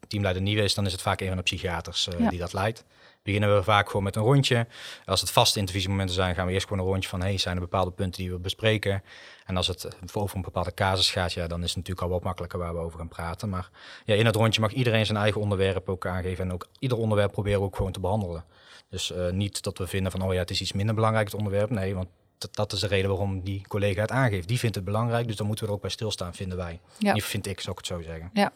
teamleider 0.08 0.42
nieuw 0.42 0.62
is, 0.62 0.74
dan 0.74 0.86
is 0.86 0.92
het 0.92 1.02
vaak 1.02 1.20
een 1.20 1.28
van 1.28 1.36
de 1.36 1.42
psychiaters 1.42 2.08
ja. 2.18 2.30
die 2.30 2.38
dat 2.38 2.52
leidt. 2.52 2.84
Beginnen 3.28 3.56
we 3.56 3.62
vaak 3.62 3.86
gewoon 3.86 4.02
met 4.02 4.16
een 4.16 4.22
rondje. 4.22 4.66
Als 5.04 5.20
het 5.20 5.30
vaste 5.30 5.58
intervisiemomenten 5.58 6.14
zijn, 6.14 6.34
gaan 6.34 6.46
we 6.46 6.52
eerst 6.52 6.66
gewoon 6.68 6.82
een 6.82 6.90
rondje 6.90 7.08
van... 7.08 7.20
hey, 7.20 7.38
zijn 7.38 7.54
er 7.54 7.60
bepaalde 7.60 7.90
punten 7.90 8.22
die 8.22 8.30
we 8.30 8.38
bespreken? 8.38 9.02
En 9.46 9.56
als 9.56 9.66
het 9.66 9.88
over 10.14 10.36
een 10.36 10.42
bepaalde 10.42 10.74
casus 10.74 11.10
gaat, 11.10 11.32
ja, 11.32 11.46
dan 11.46 11.62
is 11.62 11.68
het 11.68 11.76
natuurlijk 11.76 12.06
al 12.06 12.12
wat 12.12 12.22
makkelijker 12.22 12.58
waar 12.58 12.74
we 12.74 12.80
over 12.80 12.98
gaan 12.98 13.08
praten. 13.08 13.48
Maar 13.48 13.70
ja, 14.04 14.14
in 14.14 14.26
het 14.26 14.36
rondje 14.36 14.60
mag 14.60 14.72
iedereen 14.72 15.06
zijn 15.06 15.18
eigen 15.18 15.40
onderwerp 15.40 15.88
ook 15.88 16.06
aangeven. 16.06 16.44
En 16.44 16.52
ook 16.52 16.66
ieder 16.78 16.98
onderwerp 16.98 17.32
proberen 17.32 17.58
we 17.58 17.66
ook 17.66 17.76
gewoon 17.76 17.92
te 17.92 18.00
behandelen. 18.00 18.44
Dus 18.90 19.12
niet 19.30 19.62
dat 19.62 19.78
we 19.78 19.86
vinden 19.86 20.12
van, 20.12 20.22
oh 20.22 20.32
ja, 20.32 20.38
het 20.38 20.50
is 20.50 20.60
iets 20.60 20.72
minder 20.72 20.94
belangrijk 20.94 21.26
het 21.26 21.36
onderwerp. 21.36 21.70
Nee, 21.70 21.94
want 21.94 22.08
dat, 22.38 22.54
dat, 22.54 22.72
is 22.72 22.80
de 22.80 22.86
reden 22.86 23.08
waarom 23.08 23.40
die 23.40 23.66
collega 23.68 24.00
het 24.00 24.10
aangeeft. 24.10 24.48
Die 24.48 24.58
vindt 24.58 24.74
het 24.76 24.84
belangrijk, 24.84 25.26
dus 25.26 25.36
dan 25.36 25.46
moeten 25.46 25.64
we 25.64 25.70
er 25.70 25.76
ook 25.76 25.82
bij 25.82 25.90
stilstaan, 25.90 26.34
vinden 26.34 26.56
wij. 26.56 26.80
Ja. 26.98 27.12
Die 27.12 27.24
vind 27.24 27.46
ik, 27.46 27.60
zou 27.60 27.70
ik 27.70 27.78
het 27.78 27.86
zo 27.86 28.02
zeggen. 28.02 28.30
Ja. 28.32 28.52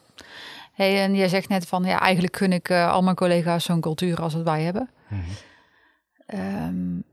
Hey, 0.72 1.02
en 1.02 1.14
jij 1.14 1.28
zegt 1.28 1.48
net 1.48 1.66
van, 1.66 1.84
ja, 1.84 2.00
eigenlijk 2.00 2.32
kun 2.32 2.52
ik 2.52 2.68
uh, 2.68 2.92
al 2.92 3.02
mijn 3.02 3.16
collega's 3.16 3.64
zo'n 3.64 3.80
cultuur 3.80 4.22
als 4.22 4.32
het 4.32 4.42
wij 4.42 4.62
hebben. 4.62 4.90
Mm 5.08 5.20
-hmm. 5.20 6.40
um, 6.40 7.04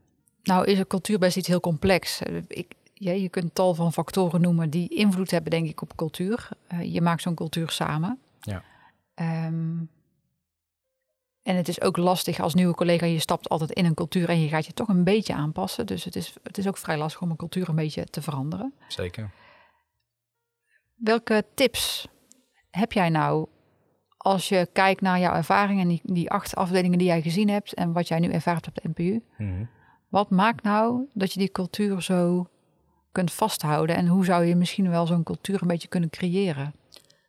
nou 0.42 0.66
is 0.66 0.78
een 0.78 0.86
cultuur 0.86 1.18
best 1.18 1.36
iets 1.36 1.48
heel 1.48 1.60
complex. 1.60 2.22
Ik, 2.48 2.72
ja, 2.94 3.12
je 3.12 3.28
kunt 3.28 3.54
tal 3.54 3.74
van 3.74 3.92
factoren 3.92 4.40
noemen 4.40 4.70
die 4.70 4.88
invloed 4.88 5.30
hebben, 5.30 5.50
denk 5.50 5.68
ik, 5.68 5.82
op 5.82 5.96
cultuur. 5.96 6.48
Uh, 6.72 6.94
je 6.94 7.00
maakt 7.00 7.22
zo'n 7.22 7.34
cultuur 7.34 7.70
samen. 7.70 8.18
Ja. 8.40 8.62
Um, 9.46 9.90
en 11.42 11.56
het 11.56 11.68
is 11.68 11.80
ook 11.80 11.96
lastig 11.96 12.40
als 12.40 12.54
nieuwe 12.54 12.74
collega, 12.74 13.06
je 13.06 13.18
stapt 13.18 13.48
altijd 13.48 13.70
in 13.70 13.84
een 13.84 13.94
cultuur 13.94 14.28
en 14.28 14.40
je 14.40 14.48
gaat 14.48 14.66
je 14.66 14.72
toch 14.72 14.88
een 14.88 15.04
beetje 15.04 15.34
aanpassen. 15.34 15.86
Dus 15.86 16.04
het 16.04 16.16
is, 16.16 16.34
het 16.42 16.58
is 16.58 16.68
ook 16.68 16.76
vrij 16.76 16.98
lastig 16.98 17.22
om 17.22 17.30
een 17.30 17.36
cultuur 17.36 17.68
een 17.68 17.74
beetje 17.74 18.04
te 18.04 18.22
veranderen. 18.22 18.74
Zeker. 18.88 19.30
Welke 20.94 21.44
tips 21.54 22.08
heb 22.70 22.92
jij 22.92 23.08
nou 23.08 23.46
als 24.16 24.48
je 24.48 24.68
kijkt 24.72 25.00
naar 25.00 25.18
jouw 25.18 25.34
ervaringen, 25.34 25.88
die, 25.88 26.00
die 26.02 26.30
acht 26.30 26.56
afdelingen 26.56 26.98
die 26.98 27.06
jij 27.06 27.22
gezien 27.22 27.48
hebt 27.48 27.74
en 27.74 27.92
wat 27.92 28.08
jij 28.08 28.18
nu 28.18 28.30
ervaart 28.30 28.66
op 28.66 28.74
de 28.74 28.88
NPU? 28.88 29.22
Mm 29.36 29.68
Wat 30.08 30.30
maakt 30.30 30.62
nou 30.62 31.08
dat 31.14 31.32
je 31.32 31.38
die 31.38 31.50
cultuur 31.50 32.02
zo 32.02 32.46
kunt 33.12 33.32
vasthouden 33.32 33.96
en 33.96 34.06
hoe 34.06 34.24
zou 34.24 34.44
je 34.44 34.56
misschien 34.56 34.90
wel 34.90 35.06
zo'n 35.06 35.22
cultuur 35.22 35.62
een 35.62 35.68
beetje 35.68 35.88
kunnen 35.88 36.10
creëren? 36.10 36.74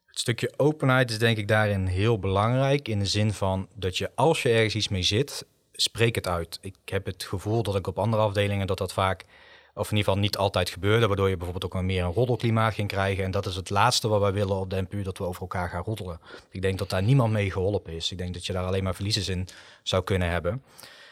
Het 0.05 0.19
stukje 0.19 0.53
openheid 0.57 1.09
is 1.09 1.19
denk 1.19 1.37
ik 1.37 1.47
daarin 1.47 1.85
heel 1.85 2.19
belangrijk. 2.19 2.87
In 2.87 2.99
de 2.99 3.05
zin 3.05 3.33
van 3.33 3.67
dat 3.75 3.97
je 3.97 4.11
als 4.15 4.41
je 4.41 4.49
ergens 4.49 4.75
iets 4.75 4.87
mee 4.87 5.03
zit, 5.03 5.45
spreek 5.71 6.15
het 6.15 6.27
uit. 6.27 6.57
Ik 6.61 6.75
heb 6.85 7.05
het 7.05 7.23
gevoel 7.23 7.63
dat 7.63 7.75
ik 7.75 7.87
op 7.87 7.99
andere 7.99 8.21
afdelingen 8.21 8.67
dat 8.67 8.77
dat 8.77 8.93
vaak, 8.93 9.25
of 9.73 9.91
in 9.91 9.97
ieder 9.97 10.03
geval 10.03 10.19
niet 10.19 10.37
altijd 10.37 10.69
gebeurde, 10.69 11.07
waardoor 11.07 11.29
je 11.29 11.37
bijvoorbeeld 11.37 11.73
ook 11.73 11.81
meer 11.81 12.03
een 12.03 12.11
roddelklimaat 12.11 12.73
ging 12.73 12.87
krijgen. 12.87 13.23
En 13.23 13.31
dat 13.31 13.45
is 13.45 13.55
het 13.55 13.69
laatste 13.69 14.07
wat 14.07 14.21
wij 14.21 14.33
willen 14.33 14.55
op 14.55 14.69
de 14.69 15.03
dat 15.03 15.17
we 15.17 15.23
over 15.23 15.41
elkaar 15.41 15.69
gaan 15.69 15.83
roddelen. 15.83 16.19
Ik 16.49 16.61
denk 16.61 16.77
dat 16.77 16.89
daar 16.89 17.03
niemand 17.03 17.33
mee 17.33 17.51
geholpen 17.51 17.93
is. 17.93 18.11
Ik 18.11 18.17
denk 18.17 18.33
dat 18.33 18.45
je 18.45 18.53
daar 18.53 18.65
alleen 18.65 18.83
maar 18.83 18.95
verliezers 18.95 19.27
in 19.27 19.47
zou 19.83 20.03
kunnen 20.03 20.29
hebben. 20.29 20.63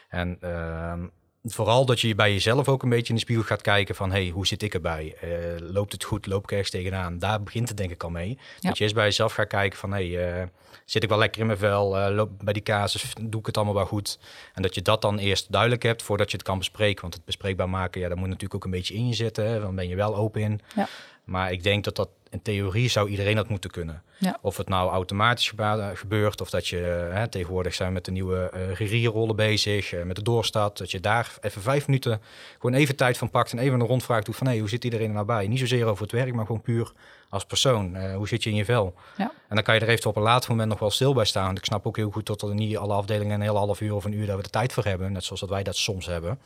En 0.08 0.38
uh, 0.44 0.92
vooral 1.42 1.86
dat 1.86 2.00
je 2.00 2.14
bij 2.14 2.32
jezelf 2.32 2.68
ook 2.68 2.82
een 2.82 2.88
beetje 2.88 3.08
in 3.08 3.14
de 3.14 3.20
spiegel 3.20 3.44
gaat 3.44 3.62
kijken 3.62 3.94
van... 3.94 4.10
hey, 4.10 4.28
hoe 4.28 4.46
zit 4.46 4.62
ik 4.62 4.74
erbij? 4.74 5.14
Eh, 5.20 5.28
loopt 5.58 5.92
het 5.92 6.04
goed? 6.04 6.26
Loop 6.26 6.42
ik 6.42 6.50
ergens 6.50 6.70
tegenaan? 6.70 7.18
Daar 7.18 7.42
begint 7.42 7.68
het 7.68 7.76
denk 7.76 7.90
ik 7.90 8.02
al 8.02 8.10
mee. 8.10 8.38
Dat 8.60 8.78
je 8.78 8.84
eens 8.84 8.92
bij 8.92 9.04
jezelf 9.04 9.32
gaat 9.32 9.46
kijken 9.46 9.78
van... 9.78 9.92
hey, 9.92 10.06
uh, 10.40 10.46
zit 10.84 11.02
ik 11.02 11.08
wel 11.08 11.18
lekker 11.18 11.40
in 11.40 11.46
mijn 11.46 11.58
vel? 11.58 11.98
Uh, 11.98 12.14
loop 12.14 12.30
bij 12.42 12.52
die 12.52 12.62
casus, 12.62 13.12
doe 13.20 13.40
ik 13.40 13.46
het 13.46 13.56
allemaal 13.56 13.74
wel 13.74 13.86
goed? 13.86 14.18
En 14.54 14.62
dat 14.62 14.74
je 14.74 14.82
dat 14.82 15.02
dan 15.02 15.18
eerst 15.18 15.52
duidelijk 15.52 15.82
hebt 15.82 16.02
voordat 16.02 16.30
je 16.30 16.36
het 16.36 16.46
kan 16.46 16.58
bespreken. 16.58 17.02
Want 17.02 17.14
het 17.14 17.24
bespreekbaar 17.24 17.68
maken, 17.68 18.00
ja, 18.00 18.08
daar 18.08 18.18
moet 18.18 18.26
natuurlijk 18.26 18.54
ook 18.54 18.64
een 18.64 18.70
beetje 18.70 18.94
in 18.94 19.08
je 19.08 19.14
zitten. 19.14 19.46
Hè? 19.46 19.60
Dan 19.60 19.74
ben 19.74 19.88
je 19.88 19.96
wel 19.96 20.16
open 20.16 20.40
in. 20.40 20.60
Ja. 20.74 20.88
Maar 21.24 21.52
ik 21.52 21.62
denk 21.62 21.84
dat 21.84 21.96
dat 21.96 22.08
in 22.30 22.42
theorie 22.42 22.88
zou 22.88 23.08
iedereen 23.08 23.36
dat 23.36 23.48
moeten 23.48 23.70
kunnen. 23.70 24.02
Ja. 24.18 24.38
Of 24.40 24.56
het 24.56 24.68
nou 24.68 24.90
automatisch 24.90 25.52
gebeurt, 25.94 26.40
of 26.40 26.50
dat 26.50 26.68
je 26.68 26.76
hè, 27.12 27.28
tegenwoordig 27.28 27.74
zijn 27.74 27.92
met 27.92 28.04
de 28.04 28.10
nieuwe 28.10 28.52
uh, 28.80 29.34
bezig, 29.34 29.92
uh, 29.92 30.02
met 30.02 30.16
de 30.16 30.22
doorstad, 30.22 30.78
dat 30.78 30.90
je 30.90 31.00
daar 31.00 31.34
even 31.40 31.62
vijf 31.62 31.86
minuten 31.86 32.20
gewoon 32.58 32.74
even 32.74 32.96
tijd 32.96 33.18
van 33.18 33.30
pakt 33.30 33.52
en 33.52 33.58
even 33.58 33.80
een 33.80 33.86
rondvraag 33.86 34.22
doet 34.22 34.36
van 34.36 34.46
hé, 34.46 34.52
hey, 34.52 34.60
hoe 34.60 34.70
zit 34.70 34.84
iedereen 34.84 35.08
er 35.08 35.14
nou 35.14 35.26
bij? 35.26 35.48
Niet 35.48 35.58
zozeer 35.58 35.86
over 35.86 36.02
het 36.02 36.12
werk, 36.12 36.34
maar 36.34 36.46
gewoon 36.46 36.62
puur 36.62 36.92
als 37.28 37.44
persoon. 37.44 37.96
Uh, 37.96 38.14
hoe 38.16 38.28
zit 38.28 38.42
je 38.42 38.50
in 38.50 38.56
je 38.56 38.64
vel? 38.64 38.94
Ja. 39.16 39.32
En 39.48 39.54
dan 39.54 39.64
kan 39.64 39.74
je 39.74 39.80
er 39.80 39.88
even 39.88 40.10
op 40.10 40.16
een 40.16 40.22
later 40.22 40.50
moment 40.50 40.68
nog 40.68 40.78
wel 40.78 40.90
stil 40.90 41.14
bij 41.14 41.24
staan. 41.24 41.46
Want 41.46 41.58
ik 41.58 41.64
snap 41.64 41.86
ook 41.86 41.96
heel 41.96 42.10
goed 42.10 42.26
dat 42.26 42.42
er 42.42 42.54
niet 42.54 42.76
alle 42.76 42.94
afdelingen 42.94 43.34
een 43.34 43.40
hele 43.40 43.58
half 43.58 43.80
uur 43.80 43.94
of 43.94 44.04
een 44.04 44.14
uur 44.14 44.26
dat 44.26 44.36
we 44.36 44.42
de 44.42 44.50
tijd 44.50 44.72
voor 44.72 44.84
hebben, 44.84 45.12
net 45.12 45.24
zoals 45.24 45.40
dat 45.40 45.50
wij 45.50 45.62
dat 45.62 45.76
soms 45.76 46.06
hebben. 46.06 46.38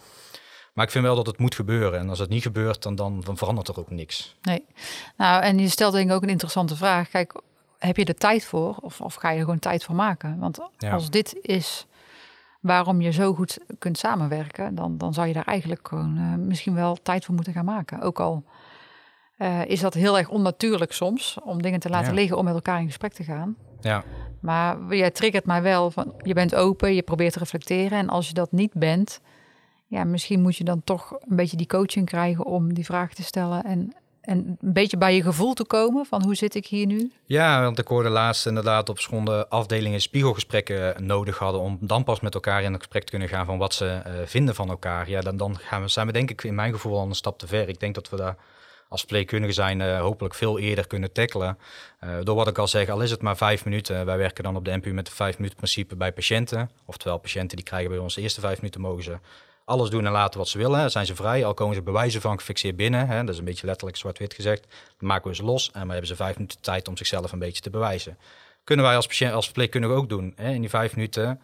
Maar 0.75 0.85
ik 0.85 0.91
vind 0.91 1.05
wel 1.05 1.17
dat 1.17 1.27
het 1.27 1.39
moet 1.39 1.55
gebeuren. 1.55 1.99
En 1.99 2.09
als 2.09 2.19
het 2.19 2.29
niet 2.29 2.43
gebeurt, 2.43 2.83
dan, 2.83 2.95
dan, 2.95 3.21
dan 3.21 3.37
verandert 3.37 3.69
er 3.69 3.79
ook 3.79 3.91
niks. 3.91 4.37
Nee. 4.43 4.65
Nou, 5.17 5.43
en 5.43 5.59
je 5.59 5.69
stelt 5.69 5.93
denk 5.93 6.09
ik 6.09 6.15
ook 6.15 6.23
een 6.23 6.29
interessante 6.29 6.77
vraag. 6.77 7.09
Kijk, 7.09 7.41
heb 7.79 7.97
je 7.97 8.05
er 8.05 8.15
tijd 8.15 8.45
voor? 8.45 8.77
Of, 8.81 9.01
of 9.01 9.15
ga 9.15 9.31
je 9.31 9.39
er 9.39 9.45
gewoon 9.45 9.59
tijd 9.59 9.85
voor 9.85 9.95
maken? 9.95 10.39
Want 10.39 10.61
als 10.91 11.11
dit 11.11 11.39
is 11.43 11.87
waarom 12.61 13.01
je 13.01 13.13
zo 13.13 13.35
goed 13.35 13.59
kunt 13.79 13.99
samenwerken, 13.99 14.75
dan, 14.75 14.99
dan 14.99 15.15
zou 15.15 15.27
je 15.27 15.33
daar 15.33 15.45
eigenlijk 15.45 15.89
gewoon 15.89 16.19
uh, 16.19 16.35
misschien 16.35 16.75
wel 16.75 16.99
tijd 17.03 17.25
voor 17.25 17.35
moeten 17.35 17.53
gaan 17.53 17.65
maken. 17.65 18.01
Ook 18.01 18.21
al 18.21 18.45
uh, 19.39 19.65
is 19.67 19.81
dat 19.81 19.95
heel 19.95 20.19
erg 20.19 20.29
onnatuurlijk 20.29 20.93
soms 20.93 21.39
om 21.43 21.63
dingen 21.63 21.81
te 21.81 21.89
laten 21.89 22.15
liggen 22.15 22.37
om 22.37 22.45
met 22.45 22.55
elkaar 22.55 22.81
in 22.81 22.87
gesprek 22.87 23.13
te 23.13 23.25
gaan. 23.25 23.57
Ja. 23.81 24.05
Maar 24.41 24.95
jij 24.95 25.11
triggert 25.11 25.45
mij 25.45 25.63
wel 25.63 25.91
van 25.91 26.15
je 26.23 26.35
bent 26.35 26.55
open, 26.55 26.95
je 26.95 27.03
probeert 27.03 27.33
te 27.33 27.39
reflecteren. 27.39 27.99
En 27.99 28.09
als 28.09 28.29
je 28.29 28.35
dat 28.35 28.53
niet 28.53 28.73
bent, 28.73 29.21
ja, 29.87 30.05
misschien 30.05 30.41
moet 30.41 30.57
je 30.57 30.65
dan 30.65 30.83
toch 30.85 31.11
een 31.11 31.37
beetje 31.37 31.57
die 31.57 31.67
coaching 31.67 32.07
krijgen 32.07 32.45
om 32.45 32.75
die 32.75 32.85
vraag 32.85 33.15
te 33.15 33.23
stellen 33.23 33.65
en, 33.65 33.95
en 34.21 34.39
een 34.61 34.73
beetje 34.73 34.97
bij 34.97 35.15
je 35.15 35.23
gevoel 35.23 35.55
te 35.55 35.65
komen 35.65 36.07
van 36.07 36.23
hoe 36.23 36.35
zit 36.35 36.55
ik 36.55 36.67
hier 36.67 36.87
nu? 36.87 37.13
Ja, 37.25 37.63
want 37.63 37.79
ik 37.79 37.89
hoorde 37.89 38.09
laatst 38.09 38.47
inderdaad 38.47 38.89
op 38.89 38.99
school 38.99 39.35
afdelingen 39.35 40.01
spiegelgesprekken 40.01 41.07
nodig 41.07 41.39
hadden 41.39 41.61
om 41.61 41.79
dan 41.81 42.05
pas 42.05 42.21
met 42.21 42.35
elkaar 42.35 42.63
in 42.63 42.73
het 42.73 42.83
gesprek 42.83 43.05
te 43.05 43.11
kunnen 43.11 43.29
gaan 43.29 43.47
van 43.47 43.59
wat 43.59 43.75
ze 43.75 44.03
uh, 44.07 44.13
vinden 44.25 44.55
van 44.55 44.69
elkaar. 44.69 45.11
Ja, 45.11 45.21
dan, 45.21 45.37
dan 45.37 45.59
gaan 45.59 45.83
we, 45.83 45.89
zijn 45.89 46.07
we 46.07 46.13
denk 46.13 46.31
ik 46.31 46.45
in 46.45 46.55
mijn 46.55 46.73
gevoel 46.73 46.99
al 46.99 47.07
een 47.07 47.15
stap 47.15 47.39
te 47.39 47.47
ver. 47.47 47.69
Ik 47.69 47.81
denk 47.81 47.95
dat 47.95 48.11
we 48.11 48.17
daar 48.17 48.37
als 48.89 49.01
verpleegkundigen 49.03 49.55
zijn 49.55 49.81
uh, 49.81 50.01
hopelijk 50.01 50.35
veel 50.35 50.59
eerder 50.59 50.87
kunnen 50.87 51.13
tackelen. 51.13 51.59
Uh, 52.05 52.11
door 52.23 52.35
wat 52.35 52.49
ik 52.49 52.59
al 52.59 52.69
zeg, 52.69 52.89
al 52.89 53.01
is 53.01 53.11
het 53.11 53.23
maar 53.23 53.37
vijf 53.37 53.65
minuten. 53.65 54.07
Wij 54.07 54.17
werken 54.17 54.45
dan 54.45 54.57
op 54.57 54.65
de 54.65 54.77
NPU 54.77 54.93
met 54.93 55.07
de 55.07 55.13
vijf 55.13 55.37
minuten 55.37 55.57
principe 55.57 55.97
bij 55.97 56.13
patiënten. 56.13 56.71
Oftewel, 56.85 57.19
patiënten 57.19 57.57
die 57.57 57.67
krijgen 57.67 57.91
bij 57.91 57.99
ons 57.99 58.17
eerste 58.17 58.41
vijf 58.41 58.57
minuten 58.57 58.81
mogen 58.81 59.03
ze 59.03 59.19
alles 59.65 59.91
doen 59.91 60.07
en 60.07 60.13
laten 60.13 60.39
wat 60.39 60.49
ze 60.49 60.59
willen. 60.59 60.91
Zijn 60.91 61.07
ze 61.07 61.15
vrij, 61.15 61.45
al 61.45 61.55
komen 61.55 61.75
ze 61.75 61.83
bewijzen 61.83 62.21
van 62.21 62.39
gefixeerd 62.39 62.77
binnen. 62.77 63.09
Hè. 63.09 63.21
Dat 63.21 63.33
is 63.33 63.39
een 63.39 63.45
beetje 63.45 63.67
letterlijk 63.67 63.97
zwart-wit 63.97 64.35
gezegd. 64.35 64.67
Dan 64.99 65.09
maken 65.09 65.31
we 65.31 65.37
ze 65.37 65.45
los 65.45 65.67
en 65.67 65.81
dan 65.81 65.89
hebben 65.89 66.07
ze 66.07 66.17
vijf 66.17 66.35
minuten 66.35 66.61
tijd 66.61 66.89
om 66.89 66.97
zichzelf 66.97 67.33
een 67.33 67.39
beetje 67.39 67.63
te 67.63 67.71
bewijzen. 67.71 68.19
Kunnen 68.65 68.85
wij 68.85 68.97
als, 68.97 69.07
patiënt, 69.07 69.33
als 69.33 69.45
verpleegkundige 69.45 69.95
ook 69.95 70.09
doen. 70.09 70.33
Hè. 70.37 70.51
In 70.51 70.61
die 70.61 70.71
vijf 70.71 70.95
minuten, 70.95 71.41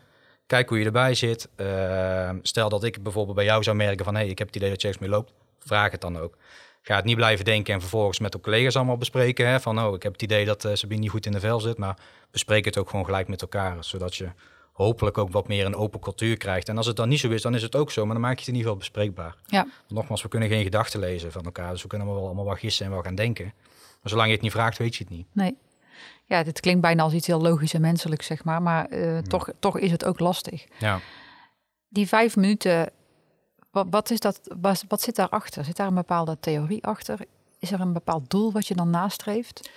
kijk 0.47 0.69
hoe 0.69 0.79
je 0.79 0.85
erbij 0.85 1.15
zit. 1.15 1.49
Uh, 1.57 2.31
stel 2.43 2.69
dat 2.69 2.85
ik 2.85 3.03
bijvoorbeeld 3.03 3.37
bij 3.37 3.45
jou 3.45 3.63
zou 3.63 3.77
merken 3.77 4.05
van... 4.05 4.15
hé, 4.15 4.23
ik 4.23 4.39
heb 4.39 4.47
het 4.47 4.57
idee 4.57 4.71
dat 4.71 4.81
je 4.81 4.89
ergens 4.89 5.07
mee 5.07 5.17
loopt. 5.17 5.33
Vraag 5.59 5.91
het 5.91 6.01
dan 6.01 6.19
ook. 6.19 6.37
Ga 6.83 6.97
het 6.97 7.05
niet 7.05 7.17
blijven 7.17 7.45
denken 7.45 7.75
en 7.75 7.81
vervolgens 7.81 8.19
met 8.19 8.33
de 8.33 8.41
collega's 8.41 8.77
allemaal 8.77 8.97
bespreken. 8.97 9.49
Hè, 9.49 9.61
van, 9.61 9.81
oh, 9.81 9.95
ik 9.95 10.03
heb 10.03 10.13
het 10.13 10.23
idee 10.23 10.45
dat 10.45 10.65
uh, 10.65 10.75
Sabine 10.75 11.01
niet 11.01 11.11
goed 11.11 11.27
in 11.27 11.33
de 11.33 11.41
vel 11.41 11.61
zit. 11.61 11.79
Maar 11.79 11.97
bespreek 12.31 12.65
het 12.65 12.79
ook 12.79 12.91
gewoon 12.91 13.05
gelijk 13.05 13.29
met 13.29 13.43
elkaar. 13.43 13.85
Zodat 13.85 14.17
je 14.17 14.29
hopelijk 14.83 15.19
ook 15.19 15.31
wat 15.31 15.49
meer 15.49 15.67
een 15.67 15.75
open 15.75 16.01
cultuur 16.01 16.37
krijgt. 16.37 16.69
En 16.69 16.77
als 16.77 16.87
het 16.87 16.97
dan 16.97 17.09
niet 17.09 17.21
zo 17.21 17.29
is, 17.29 17.43
dan 17.43 17.55
is 17.55 17.63
het 17.63 17.77
ook 17.77 17.91
zo, 17.91 18.05
maar 18.05 18.13
dan 18.13 18.23
maak 18.23 18.33
je 18.33 18.39
het 18.39 18.49
in 18.49 18.55
ieder 18.55 18.71
geval 18.71 18.79
bespreekbaar. 18.79 19.37
Ja. 19.47 19.67
nogmaals, 19.89 20.23
we 20.23 20.29
kunnen 20.29 20.49
geen 20.49 20.63
gedachten 20.63 21.01
lezen 21.01 21.33
van 21.33 21.45
elkaar, 21.45 21.71
dus 21.71 21.83
we 21.83 21.89
kunnen 21.89 22.07
wel 22.07 22.25
allemaal 22.25 22.45
wel 22.45 22.55
gissen 22.55 22.87
en 22.87 22.93
wel 22.93 23.03
gaan 23.03 23.15
denken. 23.15 23.53
Maar 23.75 24.11
zolang 24.11 24.29
je 24.29 24.35
het 24.35 24.43
niet 24.43 24.53
vraagt, 24.53 24.79
weet 24.79 24.97
je 24.97 25.05
het 25.05 25.13
niet. 25.13 25.27
Nee. 25.33 25.57
Ja, 26.25 26.43
dit 26.43 26.61
klinkt 26.61 26.81
bijna 26.81 27.03
als 27.03 27.13
iets 27.13 27.27
heel 27.27 27.41
logisch 27.41 27.75
en 27.75 27.81
menselijk, 27.81 28.23
zeg 28.23 28.45
maar, 28.45 28.63
maar 28.63 28.93
uh, 28.93 29.19
toch, 29.19 29.51
toch 29.59 29.79
is 29.79 29.91
het 29.91 30.05
ook 30.05 30.19
lastig. 30.19 30.67
Ja. 30.79 31.01
Die 31.89 32.09
vijf 32.09 32.37
minuten, 32.37 32.91
wat, 33.71 33.87
wat 33.91 34.11
is 34.11 34.21
dat, 34.21 34.41
wat, 34.61 34.85
wat 34.89 35.03
zit 35.03 35.17
daarachter? 35.17 35.65
Zit 35.65 35.77
daar 35.77 35.87
een 35.87 35.95
bepaalde 35.95 36.37
theorie 36.41 36.85
achter? 36.85 37.19
Is 37.59 37.73
er 37.73 37.81
een 37.81 37.93
bepaald 37.93 38.31
doel 38.31 38.53
wat 38.53 38.67
je 38.67 38.75
dan 38.75 38.91
nastreeft? 38.91 39.71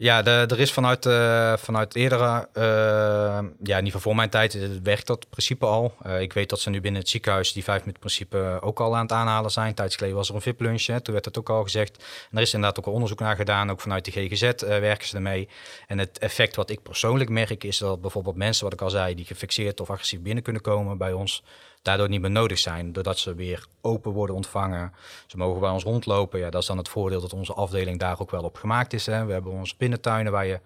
Ja, 0.00 0.24
er 0.24 0.60
is 0.60 0.72
vanuit, 0.72 1.06
uh, 1.06 1.56
vanuit 1.56 1.94
eerdere, 1.94 2.48
uh, 2.54 2.62
ja, 2.62 3.48
in 3.58 3.62
ieder 3.62 3.84
geval 3.84 4.00
voor 4.00 4.14
mijn 4.14 4.30
tijd, 4.30 4.54
uh, 4.54 4.68
werkt 4.82 5.06
dat 5.06 5.28
principe 5.28 5.66
al. 5.66 5.94
ik 6.18 6.32
weet 6.32 6.48
dat 6.48 6.60
ze 6.60 6.70
nu 6.70 6.80
binnen 6.80 7.00
het 7.00 7.10
ziekenhuis 7.10 7.52
die 7.52 7.64
vijf 7.64 7.78
minuten 7.80 8.00
principe 8.00 8.58
ook 8.60 8.80
al 8.80 8.96
aan 8.96 9.02
het 9.02 9.12
aanhalen 9.12 9.50
zijn. 9.50 9.74
Tijds 9.74 9.96
geleden 9.96 10.16
was 10.16 10.28
er 10.28 10.34
een 10.34 10.40
VIP-lunch, 10.40 10.82
toen 10.82 11.12
werd 11.14 11.24
het 11.24 11.38
ook 11.38 11.48
al 11.50 11.62
gezegd. 11.62 11.96
En 12.30 12.36
er 12.36 12.42
is 12.42 12.54
inderdaad 12.54 12.78
ook 12.78 12.86
een 12.86 12.92
onderzoek 12.92 13.20
naar 13.20 13.36
gedaan, 13.36 13.70
ook 13.70 13.80
vanuit 13.80 14.04
de 14.04 14.10
GGZ 14.10 14.52
werken 14.62 15.08
ze 15.08 15.16
ermee. 15.16 15.48
En 15.86 15.98
het 15.98 16.18
effect 16.18 16.56
wat 16.56 16.70
ik 16.70 16.82
persoonlijk 16.82 17.30
merk 17.30 17.64
is 17.64 17.78
dat 17.78 18.00
bijvoorbeeld 18.00 18.36
mensen, 18.36 18.64
wat 18.64 18.72
ik 18.72 18.80
al 18.80 18.90
zei, 18.90 19.14
die 19.14 19.24
gefixeerd 19.24 19.80
of 19.80 19.90
agressief 19.90 20.20
binnen 20.20 20.42
kunnen 20.42 20.62
komen 20.62 20.98
bij 20.98 21.12
ons, 21.12 21.42
daardoor 21.82 22.08
niet 22.08 22.20
meer 22.20 22.30
nodig 22.30 22.58
zijn. 22.58 22.92
Doordat 22.92 23.18
ze 23.18 23.34
weer 23.34 23.66
open 23.80 24.12
worden 24.12 24.36
ontvangen. 24.36 24.92
Ze 25.26 25.36
mogen 25.36 25.60
bij 25.60 25.70
ons 25.70 25.84
rondlopen. 25.84 26.38
Ja, 26.38 26.50
dat 26.50 26.60
is 26.60 26.68
dan 26.68 26.78
het 26.78 26.88
voordeel 26.88 27.20
dat 27.20 27.32
onze 27.32 27.52
afdeling 27.52 27.98
daar 27.98 28.20
ook 28.20 28.30
wel 28.30 28.42
op 28.42 28.56
gemaakt 28.56 28.92
is. 28.92 29.06
Hè. 29.06 29.24
We 29.24 29.32
hebben 29.32 29.52
onze 29.52 29.74
binnentuinen 29.78 30.32
waar 30.32 30.46
je 30.46 30.60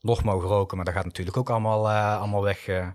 nog 0.00 0.24
mogen 0.24 0.48
roken, 0.48 0.76
maar 0.76 0.86
dat 0.86 0.94
gaat 0.94 1.04
natuurlijk 1.04 1.36
ook 1.36 1.50
allemaal, 1.50 1.90
uh, 1.90 2.18
allemaal 2.18 2.42
weg. 2.42 2.66
Uh. 2.66 2.86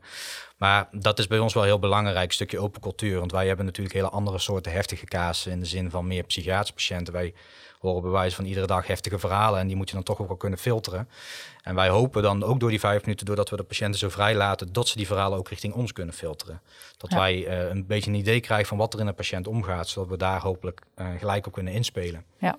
Maar 0.57 0.88
dat 0.91 1.19
is 1.19 1.27
bij 1.27 1.39
ons 1.39 1.53
wel 1.53 1.63
heel 1.63 1.79
belangrijk, 1.79 2.31
stukje 2.31 2.59
open 2.59 2.81
cultuur. 2.81 3.19
Want 3.19 3.31
wij 3.31 3.47
hebben 3.47 3.65
natuurlijk 3.65 3.95
hele 3.95 4.09
andere 4.09 4.39
soorten 4.39 4.71
heftige 4.71 5.05
kaas 5.05 5.45
in 5.45 5.59
de 5.59 5.65
zin 5.65 5.89
van 5.89 6.07
meer 6.07 6.23
psychiatrische 6.23 6.73
patiënten. 6.73 7.13
Wij 7.13 7.33
horen 7.79 8.01
bewijs 8.01 8.36
van 8.36 8.45
iedere 8.45 8.67
dag 8.67 8.88
heftige 8.88 9.19
verhalen 9.19 9.59
en 9.59 9.67
die 9.67 9.75
moet 9.75 9.89
je 9.89 9.95
dan 9.95 10.03
toch 10.03 10.21
ook 10.21 10.27
wel 10.27 10.38
kunnen 10.38 10.59
filteren. 10.59 11.09
En 11.63 11.75
wij 11.75 11.89
hopen 11.89 12.21
dan 12.24 12.43
ook 12.43 12.59
door 12.59 12.69
die 12.69 12.79
vijf 12.79 13.01
minuten, 13.01 13.25
doordat 13.25 13.50
we 13.50 13.55
de 13.55 13.63
patiënten 13.63 14.00
zo 14.00 14.09
vrij 14.09 14.36
laten, 14.36 14.74
dat 14.74 14.88
ze 14.88 14.98
die 14.98 15.07
verhalen 15.07 15.38
ook 15.38 15.50
richting 15.50 15.74
ons 15.74 15.93
kunnen 15.93 16.13
filteren. 16.13 16.62
Dat 16.98 17.12
wij 17.12 17.48
uh, 17.48 17.69
een 17.69 17.86
beetje 17.86 18.09
een 18.12 18.17
idee 18.17 18.39
krijgen 18.39 18.67
van 18.67 18.77
wat 18.77 18.93
er 18.93 19.00
in 19.00 19.07
een 19.07 19.15
patiënt 19.15 19.48
omgaat, 19.48 19.88
zodat 19.88 20.09
we 20.09 20.17
daar 20.17 20.41
hopelijk 20.41 20.81
uh, 20.95 21.07
gelijk 21.17 21.48
op 21.48 21.53
kunnen 21.53 21.74
inspelen. 21.74 22.24
Ja, 22.38 22.57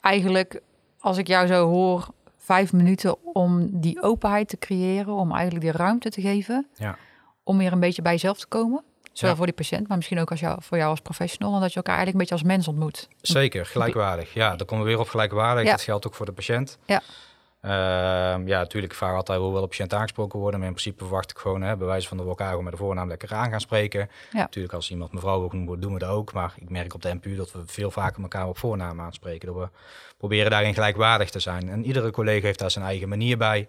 eigenlijk 0.00 0.60
als 1.00 1.16
ik 1.16 1.26
jou 1.26 1.46
zo 1.46 1.68
hoor, 1.68 2.08
vijf 2.36 2.72
minuten 2.72 3.34
om 3.34 3.80
die 3.80 4.02
openheid 4.02 4.48
te 4.48 4.58
creëren, 4.58 5.14
om 5.14 5.32
eigenlijk 5.32 5.64
die 5.64 5.72
ruimte 5.72 6.10
te 6.10 6.20
geven, 6.20 6.66
ja. 6.74 6.96
om 7.42 7.58
weer 7.58 7.72
een 7.72 7.80
beetje 7.80 8.02
bij 8.02 8.12
jezelf 8.12 8.38
te 8.38 8.46
komen. 8.46 8.82
Zowel 9.18 9.36
voor 9.36 9.46
die 9.46 9.54
patiënt, 9.54 9.88
maar 9.88 9.96
misschien 9.96 10.20
ook 10.20 10.30
als 10.30 10.40
jou, 10.40 10.58
voor 10.62 10.76
jou 10.76 10.90
als 10.90 11.00
professional. 11.00 11.54
En 11.54 11.60
dat 11.60 11.70
je 11.70 11.76
elkaar 11.76 11.96
eigenlijk 11.96 12.12
een 12.12 12.36
beetje 12.36 12.44
als 12.44 12.56
mens 12.56 12.68
ontmoet. 12.68 13.08
Zeker, 13.20 13.66
gelijkwaardig. 13.66 14.34
Ja, 14.34 14.56
dan 14.56 14.66
komen 14.66 14.84
we 14.84 14.90
weer 14.90 15.00
op 15.00 15.08
gelijkwaardig. 15.08 15.64
Ja. 15.64 15.70
Dat 15.70 15.82
geldt 15.82 16.06
ook 16.06 16.14
voor 16.14 16.26
de 16.26 16.32
patiënt. 16.32 16.78
Ja. 16.84 17.02
Uh, 17.62 17.70
ja, 18.46 18.58
natuurlijk, 18.58 18.92
ik 18.92 18.98
vraag 18.98 19.14
altijd 19.14 19.40
hoe 19.40 19.52
wel 19.52 19.60
de 19.60 19.66
patiënt 19.66 19.94
aangesproken 19.94 20.38
worden. 20.38 20.58
Maar 20.60 20.68
in 20.68 20.74
principe 20.74 21.04
verwacht 21.04 21.30
ik 21.30 21.38
gewoon, 21.38 21.62
hè, 21.62 21.76
bij 21.76 21.86
wijze 21.86 22.08
van 22.08 22.16
de 22.16 22.22
elkaar 22.22 22.62
met 22.62 22.72
de 22.72 22.78
voornaam 22.78 23.08
lekker 23.08 23.34
aan 23.34 23.50
gaan 23.50 23.60
spreken. 23.60 24.10
Ja. 24.32 24.38
Natuurlijk, 24.38 24.74
als 24.74 24.90
iemand 24.90 25.12
mevrouw 25.12 25.42
ook 25.42 25.52
moet, 25.52 25.82
doen 25.82 25.92
we 25.92 25.98
dat 25.98 26.10
ook. 26.10 26.32
Maar 26.32 26.54
ik 26.56 26.70
merk 26.70 26.94
op 26.94 27.02
de 27.02 27.14
NPU 27.14 27.36
dat 27.36 27.52
we 27.52 27.62
veel 27.66 27.90
vaker 27.90 28.22
elkaar 28.22 28.48
op 28.48 28.58
voornaam 28.58 29.00
aanspreken. 29.00 29.46
Dat 29.46 29.56
we 29.56 29.68
proberen 30.16 30.50
daarin 30.50 30.74
gelijkwaardig 30.74 31.30
te 31.30 31.40
zijn. 31.40 31.68
En 31.68 31.84
iedere 31.84 32.10
collega 32.10 32.46
heeft 32.46 32.58
daar 32.58 32.70
zijn 32.70 32.84
eigen 32.84 33.08
manier 33.08 33.38
bij 33.38 33.68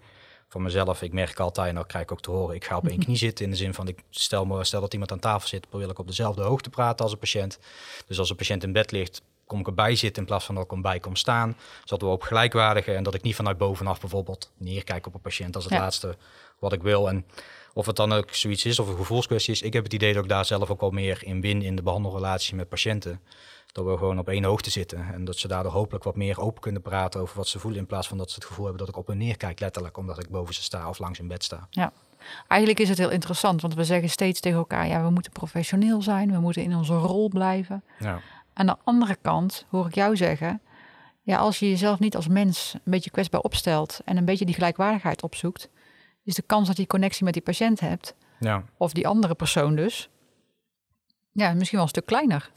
voor 0.49 0.61
mezelf, 0.61 1.01
ik 1.01 1.13
merk 1.13 1.39
altijd, 1.39 1.69
en 1.69 1.75
dat 1.75 1.85
krijg 1.85 2.03
ik 2.03 2.11
ook 2.11 2.21
te 2.21 2.31
horen, 2.31 2.55
ik 2.55 2.65
ga 2.65 2.77
op 2.77 2.87
één 2.87 2.99
knie 2.99 3.17
zitten 3.17 3.45
in 3.45 3.51
de 3.51 3.57
zin 3.57 3.73
van, 3.73 3.87
ik 3.87 4.03
stel, 4.09 4.45
me, 4.45 4.63
stel 4.63 4.81
dat 4.81 4.93
iemand 4.93 5.11
aan 5.11 5.19
tafel 5.19 5.47
zit, 5.47 5.69
probeer 5.69 5.89
ik 5.89 5.99
op 5.99 6.07
dezelfde 6.07 6.41
hoogte 6.41 6.69
praten 6.69 7.03
als 7.03 7.13
een 7.13 7.19
patiënt. 7.19 7.59
Dus 8.07 8.19
als 8.19 8.29
een 8.29 8.35
patiënt 8.35 8.63
in 8.63 8.71
bed 8.71 8.91
ligt, 8.91 9.21
kom 9.45 9.59
ik 9.59 9.67
erbij 9.67 9.95
zitten 9.95 10.21
in 10.21 10.27
plaats 10.27 10.45
van 10.45 10.55
dat 10.55 10.63
ik 10.63 10.71
erbij 10.71 10.99
kom 10.99 11.15
staan. 11.15 11.55
Zodat 11.83 12.07
we 12.07 12.13
op 12.13 12.21
gelijkwaardige 12.21 12.93
en 12.93 13.03
dat 13.03 13.13
ik 13.13 13.21
niet 13.21 13.35
vanuit 13.35 13.57
bovenaf 13.57 13.99
bijvoorbeeld 13.99 14.51
neerkijk 14.57 15.07
op 15.07 15.13
een 15.13 15.21
patiënt 15.21 15.55
als 15.55 15.63
het 15.63 15.73
laatste 15.73 16.15
wat 16.59 16.73
ik 16.73 16.81
wil. 16.81 17.09
En 17.09 17.25
of 17.73 17.85
het 17.85 17.95
dan 17.95 18.13
ook 18.13 18.33
zoiets 18.33 18.65
is 18.65 18.79
of 18.79 18.87
een 18.87 18.95
gevoelskwestie 18.95 19.53
is, 19.53 19.61
ik 19.61 19.73
heb 19.73 19.83
het 19.83 19.93
idee 19.93 20.13
dat 20.13 20.23
ik 20.23 20.29
daar 20.29 20.45
zelf 20.45 20.69
ook 20.69 20.81
al 20.81 20.89
meer 20.89 21.19
in 21.23 21.41
win 21.41 21.61
in 21.61 21.75
de 21.75 21.81
behandelrelatie 21.81 22.55
met 22.55 22.69
patiënten 22.69 23.21
dat 23.71 23.85
we 23.85 23.97
gewoon 23.97 24.19
op 24.19 24.29
één 24.29 24.43
hoogte 24.43 24.69
zitten. 24.69 25.13
En 25.13 25.25
dat 25.25 25.37
ze 25.37 25.47
daardoor 25.47 25.71
hopelijk 25.71 26.03
wat 26.03 26.15
meer 26.15 26.39
open 26.39 26.61
kunnen 26.61 26.81
praten 26.81 27.21
over 27.21 27.37
wat 27.37 27.47
ze 27.47 27.59
voelen. 27.59 27.79
In 27.79 27.85
plaats 27.85 28.07
van 28.07 28.17
dat 28.17 28.29
ze 28.29 28.35
het 28.35 28.45
gevoel 28.45 28.65
hebben 28.65 28.85
dat 28.85 28.95
ik 28.95 29.01
op 29.01 29.07
hun 29.07 29.17
neerkijk, 29.17 29.59
letterlijk, 29.59 29.97
omdat 29.97 30.19
ik 30.19 30.29
boven 30.29 30.53
ze 30.53 30.63
sta 30.63 30.89
of 30.89 30.99
langs 30.99 31.19
in 31.19 31.27
bed 31.27 31.43
sta. 31.43 31.67
Ja. 31.69 31.91
Eigenlijk 32.47 32.79
is 32.81 32.89
het 32.89 32.97
heel 32.97 33.09
interessant, 33.09 33.61
want 33.61 33.73
we 33.73 33.83
zeggen 33.83 34.09
steeds 34.09 34.39
tegen 34.39 34.57
elkaar: 34.57 34.87
ja, 34.87 35.03
we 35.03 35.09
moeten 35.09 35.31
professioneel 35.31 36.01
zijn, 36.01 36.31
we 36.31 36.39
moeten 36.39 36.63
in 36.63 36.75
onze 36.75 36.93
rol 36.93 37.29
blijven. 37.29 37.83
Ja. 37.99 38.19
Aan 38.53 38.65
de 38.65 38.75
andere 38.83 39.17
kant 39.21 39.65
hoor 39.69 39.87
ik 39.87 39.95
jou 39.95 40.17
zeggen: 40.17 40.61
ja, 41.21 41.37
als 41.37 41.59
je 41.59 41.69
jezelf 41.69 41.99
niet 41.99 42.15
als 42.15 42.27
mens 42.27 42.73
een 42.73 42.91
beetje 42.91 43.09
kwetsbaar 43.09 43.41
opstelt 43.41 43.99
en 44.05 44.17
een 44.17 44.25
beetje 44.25 44.45
die 44.45 44.55
gelijkwaardigheid 44.55 45.23
opzoekt, 45.23 45.69
is 46.29 46.35
de 46.35 46.43
kans 46.45 46.67
dat 46.67 46.77
je 46.77 46.87
connectie 46.87 47.23
met 47.23 47.33
die 47.33 47.41
patiënt 47.41 47.79
hebt, 47.79 48.15
ja. 48.39 48.63
of 48.77 48.93
die 48.93 49.07
andere 49.07 49.35
persoon 49.35 49.75
dus, 49.75 50.09
Ja, 51.31 51.53
misschien 51.53 51.77
wel 51.77 51.81
een 51.81 51.93
stuk 51.93 52.05
kleiner. 52.05 52.51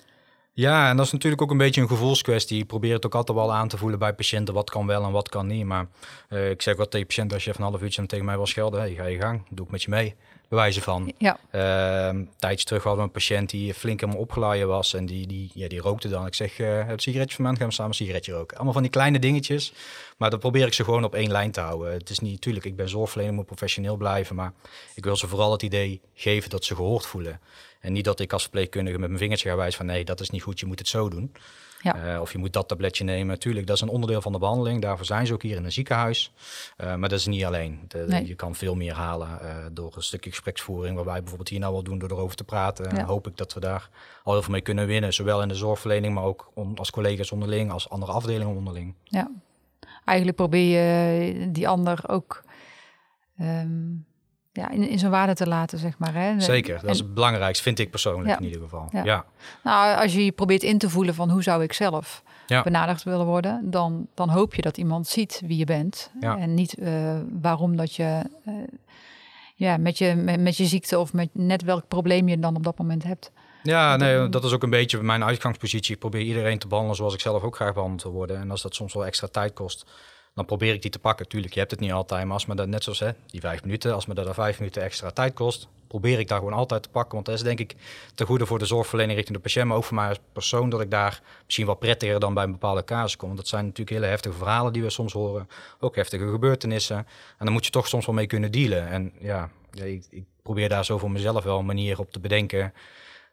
Ja, 0.54 0.88
en 0.88 0.96
dat 0.96 1.06
is 1.06 1.12
natuurlijk 1.12 1.42
ook 1.42 1.50
een 1.50 1.56
beetje 1.56 1.80
een 1.80 1.88
gevoelskwestie. 1.88 2.60
Ik 2.60 2.66
probeer 2.66 2.94
het 2.94 3.06
ook 3.06 3.14
altijd 3.14 3.38
wel 3.38 3.52
aan 3.52 3.68
te 3.68 3.76
voelen 3.76 3.98
bij 3.98 4.14
patiënten. 4.14 4.54
Wat 4.54 4.70
kan 4.70 4.86
wel 4.86 5.04
en 5.04 5.12
wat 5.12 5.28
kan 5.28 5.46
niet. 5.46 5.64
Maar 5.64 5.86
uh, 6.28 6.50
ik 6.50 6.62
zeg 6.62 6.76
wat 6.76 6.90
tegen 6.90 7.06
patiënten 7.06 7.34
als 7.34 7.44
je 7.44 7.52
van 7.52 7.64
een 7.64 7.70
half 7.70 7.82
uurtje 7.82 8.06
tegen 8.06 8.24
mij 8.24 8.36
wil 8.36 8.46
schelden. 8.46 8.80
Hey, 8.80 8.94
ga 8.94 9.04
je 9.04 9.20
gang, 9.20 9.46
doe 9.50 9.66
ik 9.66 9.72
met 9.72 9.82
je 9.82 9.90
mee. 9.90 10.14
Bewijzen 10.52 10.82
van. 10.82 11.12
Ja. 11.18 11.38
Uh, 11.54 12.20
tijdje 12.38 12.66
terug 12.66 12.82
hadden 12.82 13.00
we 13.00 13.06
een 13.06 13.14
patiënt 13.14 13.50
die 13.50 13.74
flink 13.74 14.00
helemaal 14.00 14.20
opgeladen 14.20 14.68
was. 14.68 14.94
En 14.94 15.06
die, 15.06 15.26
die, 15.26 15.50
ja, 15.54 15.68
die 15.68 15.80
rookte 15.80 16.08
dan. 16.08 16.26
Ik 16.26 16.34
zeg, 16.34 16.58
uh, 16.58 16.86
het 16.86 17.02
sigaretje 17.02 17.34
van 17.34 17.44
mij, 17.44 17.54
gaan 17.56 17.66
we 17.66 17.72
samen 17.72 17.90
een 17.90 17.96
sigaretje 17.96 18.32
roken. 18.32 18.54
Allemaal 18.54 18.72
van 18.72 18.82
die 18.82 18.90
kleine 18.90 19.18
dingetjes. 19.18 19.72
Maar 20.16 20.30
dan 20.30 20.38
probeer 20.38 20.66
ik 20.66 20.72
ze 20.72 20.84
gewoon 20.84 21.04
op 21.04 21.14
één 21.14 21.30
lijn 21.30 21.50
te 21.50 21.60
houden. 21.60 21.92
Het 21.92 22.10
is 22.10 22.18
niet, 22.18 22.32
natuurlijk, 22.32 22.64
ik 22.64 22.76
ben 22.76 22.88
zorgverlener, 22.88 23.34
moet 23.34 23.46
professioneel 23.46 23.96
blijven. 23.96 24.36
Maar 24.36 24.52
ik 24.94 25.04
wil 25.04 25.16
ze 25.16 25.28
vooral 25.28 25.52
het 25.52 25.62
idee 25.62 26.00
geven 26.14 26.50
dat 26.50 26.64
ze 26.64 26.74
gehoord 26.74 27.06
voelen. 27.06 27.40
En 27.80 27.92
niet 27.92 28.04
dat 28.04 28.20
ik 28.20 28.32
als 28.32 28.42
verpleegkundige 28.42 28.98
met 28.98 29.08
mijn 29.08 29.20
vingertje 29.20 29.48
ga 29.48 29.56
wijzen 29.56 29.76
van 29.76 29.86
nee, 29.86 30.04
dat 30.04 30.20
is 30.20 30.30
niet 30.30 30.42
goed, 30.42 30.60
je 30.60 30.66
moet 30.66 30.78
het 30.78 30.88
zo 30.88 31.08
doen. 31.08 31.32
Ja. 31.82 32.14
Uh, 32.14 32.20
of 32.20 32.32
je 32.32 32.38
moet 32.38 32.52
dat 32.52 32.68
tabletje 32.68 33.04
nemen. 33.04 33.26
Natuurlijk, 33.26 33.66
dat 33.66 33.76
is 33.76 33.82
een 33.82 33.88
onderdeel 33.88 34.20
van 34.22 34.32
de 34.32 34.38
behandeling. 34.38 34.82
Daarvoor 34.82 35.06
zijn 35.06 35.26
ze 35.26 35.32
ook 35.32 35.42
hier 35.42 35.56
in 35.56 35.64
een 35.64 35.72
ziekenhuis. 35.72 36.32
Uh, 36.78 36.94
maar 36.94 37.08
dat 37.08 37.18
is 37.18 37.26
niet 37.26 37.44
alleen. 37.44 37.80
De, 37.88 38.04
Nee. 38.08 38.26
Je 38.26 38.34
kan 38.34 38.54
veel 38.54 38.74
meer 38.74 38.92
halen 38.94 39.28
uh, 39.42 39.48
door 39.72 39.92
een 39.96 40.02
stukje 40.02 40.30
gespreksvoering. 40.30 40.96
Wat 40.96 41.04
wij 41.04 41.18
bijvoorbeeld 41.18 41.48
hier 41.48 41.60
nou 41.60 41.72
wel 41.72 41.82
doen 41.82 41.98
door 41.98 42.10
erover 42.10 42.36
te 42.36 42.44
praten. 42.44 42.90
En 42.90 42.96
Ja. 42.96 43.04
hoop 43.04 43.26
ik 43.26 43.36
dat 43.36 43.54
we 43.54 43.60
daar 43.60 43.88
al 44.22 44.32
heel 44.32 44.42
veel 44.42 44.52
mee 44.52 44.60
kunnen 44.60 44.86
winnen. 44.86 45.12
Zowel 45.12 45.42
in 45.42 45.48
de 45.48 45.54
zorgverlening, 45.54 46.14
maar 46.14 46.24
ook 46.24 46.50
om, 46.54 46.72
als 46.76 46.90
collega's 46.90 47.30
onderling, 47.30 47.70
als 47.70 47.88
andere 47.88 48.12
afdelingen 48.12 48.56
onderling. 48.56 48.94
Ja. 49.04 49.30
Eigenlijk 50.04 50.36
probeer 50.36 50.68
je 50.68 51.50
die 51.50 51.68
ander 51.68 52.08
ook 52.08 52.42
ehm, 53.38 53.80
ja, 54.52 54.70
in, 54.70 54.88
in 54.88 54.98
zijn 54.98 55.10
waarde 55.10 55.34
te 55.34 55.46
laten, 55.48 55.78
zeg 55.78 55.98
maar. 55.98 56.14
Hè? 56.14 56.40
Zeker, 56.40 56.80
dat 56.80 56.90
is 56.90 56.98
het 56.98 57.14
belangrijkste, 57.14 57.62
vind 57.62 57.78
ik 57.78 57.90
persoonlijk 57.90 58.28
Ja. 58.28 58.38
in 58.38 58.44
ieder 58.44 58.60
geval. 58.60 58.88
Ja. 58.92 59.04
Ja. 59.04 59.24
Nou, 59.64 59.96
als 60.02 60.12
je 60.12 60.24
je 60.24 60.32
probeert 60.32 60.62
in 60.62 60.78
te 60.78 60.90
voelen 60.90 61.14
van 61.14 61.30
hoe 61.30 61.42
zou 61.42 61.62
ik 61.62 61.72
zelf 61.72 62.22
Ja. 62.46 62.62
benaderd 62.62 63.02
willen 63.02 63.26
worden, 63.26 63.70
dan, 63.70 64.06
dan 64.14 64.28
hoop 64.28 64.54
je 64.54 64.62
dat 64.62 64.76
iemand 64.76 65.06
ziet 65.06 65.42
wie 65.46 65.58
je 65.58 65.64
bent. 65.64 66.10
En 66.20 66.54
niet 66.54 66.74
eh, 66.74 67.18
waarom 67.40 67.76
dat 67.76 67.94
je, 67.94 68.22
eh, 68.44 68.54
ja, 69.54 69.76
met 69.76 69.98
je 69.98 70.14
met, 70.14 70.40
met 70.40 70.56
je 70.56 70.66
ziekte 70.66 70.98
of 70.98 71.12
met 71.12 71.28
net 71.32 71.62
welk 71.62 71.88
probleem 71.88 72.28
je 72.28 72.38
dan 72.38 72.56
op 72.56 72.62
dat 72.62 72.78
moment 72.78 73.02
hebt. 73.02 73.30
Ja, 73.62 73.96
nee, 73.96 74.28
dat 74.28 74.44
is 74.44 74.52
ook 74.52 74.62
een 74.62 74.70
beetje 74.70 75.02
mijn 75.02 75.24
uitgangspositie. 75.24 75.94
Ik 75.94 76.00
probeer 76.00 76.20
iedereen 76.22 76.58
te 76.58 76.66
behandelen 76.66 76.96
zoals 76.96 77.14
ik 77.14 77.20
zelf 77.20 77.42
ook 77.42 77.56
graag 77.56 77.72
behandeld 77.72 78.02
wil 78.02 78.12
worden. 78.12 78.40
En 78.40 78.50
als 78.50 78.62
dat 78.62 78.74
soms 78.74 78.94
wel 78.94 79.06
extra 79.06 79.26
tijd 79.26 79.52
kost, 79.52 79.86
dan 80.34 80.44
probeer 80.44 80.74
ik 80.74 80.82
die 80.82 80.90
te 80.90 80.98
pakken. 80.98 81.28
Tuurlijk, 81.28 81.52
je 81.52 81.58
hebt 81.58 81.70
het 81.70 81.80
niet 81.80 81.92
altijd, 81.92 82.24
maar 82.24 82.32
als 82.32 82.46
me 82.46 82.54
dat 82.54 82.68
net 82.68 82.82
zoals 82.82 82.98
hè, 82.98 83.10
die 83.26 83.40
vijf 83.40 83.62
minuten, 83.64 83.94
als 83.94 84.06
me 84.06 84.14
dat 84.14 84.34
vijf 84.34 84.58
minuten 84.58 84.82
extra 84.82 85.10
tijd 85.10 85.34
kost, 85.34 85.68
probeer 85.86 86.18
ik 86.18 86.28
daar 86.28 86.38
gewoon 86.38 86.52
altijd 86.52 86.82
te 86.82 86.88
pakken. 86.88 87.14
Want 87.14 87.26
dat 87.26 87.34
is 87.34 87.42
denk 87.42 87.58
ik 87.58 87.74
te 88.14 88.26
goede 88.26 88.46
voor 88.46 88.58
de 88.58 88.64
zorgverlening 88.64 89.16
richting 89.16 89.36
de 89.36 89.42
patiënt, 89.42 89.66
maar 89.66 89.76
ook 89.76 89.84
voor 89.84 89.96
mij 89.96 90.08
als 90.08 90.18
persoon 90.32 90.70
dat 90.70 90.80
ik 90.80 90.90
daar 90.90 91.22
misschien 91.44 91.66
wel 91.66 91.74
prettiger 91.74 92.20
dan 92.20 92.34
bij 92.34 92.44
een 92.44 92.52
bepaalde 92.52 92.84
casus 92.84 93.16
kom. 93.16 93.28
Want 93.28 93.40
dat 93.40 93.48
zijn 93.48 93.64
natuurlijk 93.64 93.96
hele 93.96 94.06
heftige 94.06 94.36
verhalen 94.36 94.72
die 94.72 94.82
we 94.82 94.90
soms 94.90 95.12
horen, 95.12 95.48
ook 95.80 95.96
heftige 95.96 96.30
gebeurtenissen. 96.30 96.96
En 96.96 97.44
dan 97.44 97.52
moet 97.52 97.64
je 97.64 97.70
toch 97.70 97.88
soms 97.88 98.06
wel 98.06 98.14
mee 98.14 98.26
kunnen 98.26 98.52
dealen. 98.52 98.88
En 98.88 99.12
ja, 99.18 99.50
ja, 99.70 99.84
ik, 99.84 100.04
ik 100.10 100.24
probeer 100.42 100.68
daar 100.68 100.84
zo 100.84 100.98
voor 100.98 101.10
mezelf 101.10 101.44
wel 101.44 101.58
een 101.58 101.66
manier 101.66 101.98
op 101.98 102.12
te 102.12 102.20
bedenken 102.20 102.72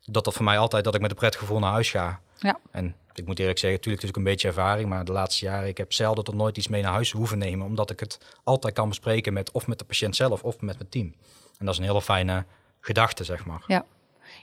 dat 0.06 0.24
dat 0.24 0.34
voor 0.34 0.46
mij 0.46 0.58
altijd 0.58 0.84
dat 0.84 0.96
ik 0.96 1.02
met 1.02 1.12
een 1.12 1.18
prettig 1.18 1.40
gevoel 1.40 1.60
naar 1.60 1.72
huis 1.72 1.92
ga. 1.92 2.20
Ja. 2.38 2.60
En 2.72 2.96
ik 3.14 3.26
moet 3.26 3.40
eerlijk 3.40 3.60
zeggen, 3.60 3.78
natuurlijk 3.78 4.04
is 4.04 4.10
ook 4.10 4.18
een 4.18 4.24
beetje 4.24 4.48
ervaring, 4.48 4.90
maar 4.90 5.06
de 5.06 5.12
laatste 5.12 5.46
jaren, 5.46 5.68
ik 5.68 5.78
heb 5.78 5.94
zelden 5.94 6.24
tot 6.24 6.36
nooit 6.36 6.58
iets 6.58 6.68
mee 6.68 6.82
naar 6.82 6.92
huis 6.92 7.12
hoeven 7.12 7.38
nemen, 7.38 7.66
omdat 7.66 7.90
ik 7.90 8.00
het 8.00 8.20
altijd 8.44 8.74
kan 8.74 8.90
bespreken 8.90 9.34
met 9.34 9.52
of 9.52 9.68
met 9.68 9.80
de 9.80 9.86
patiënt 9.86 10.16
zelf 10.16 10.44
of 10.44 10.62
met 10.62 10.78
mijn 10.78 10.90
team. 10.90 11.16
En 11.58 11.66
dat 11.66 11.74
is 11.74 11.80
een 11.80 11.86
hele 11.86 12.02
fijne 12.02 12.46
gedachte, 12.80 13.24
zeg 13.24 13.46
maar. 13.46 13.64
Ja. 13.68 13.86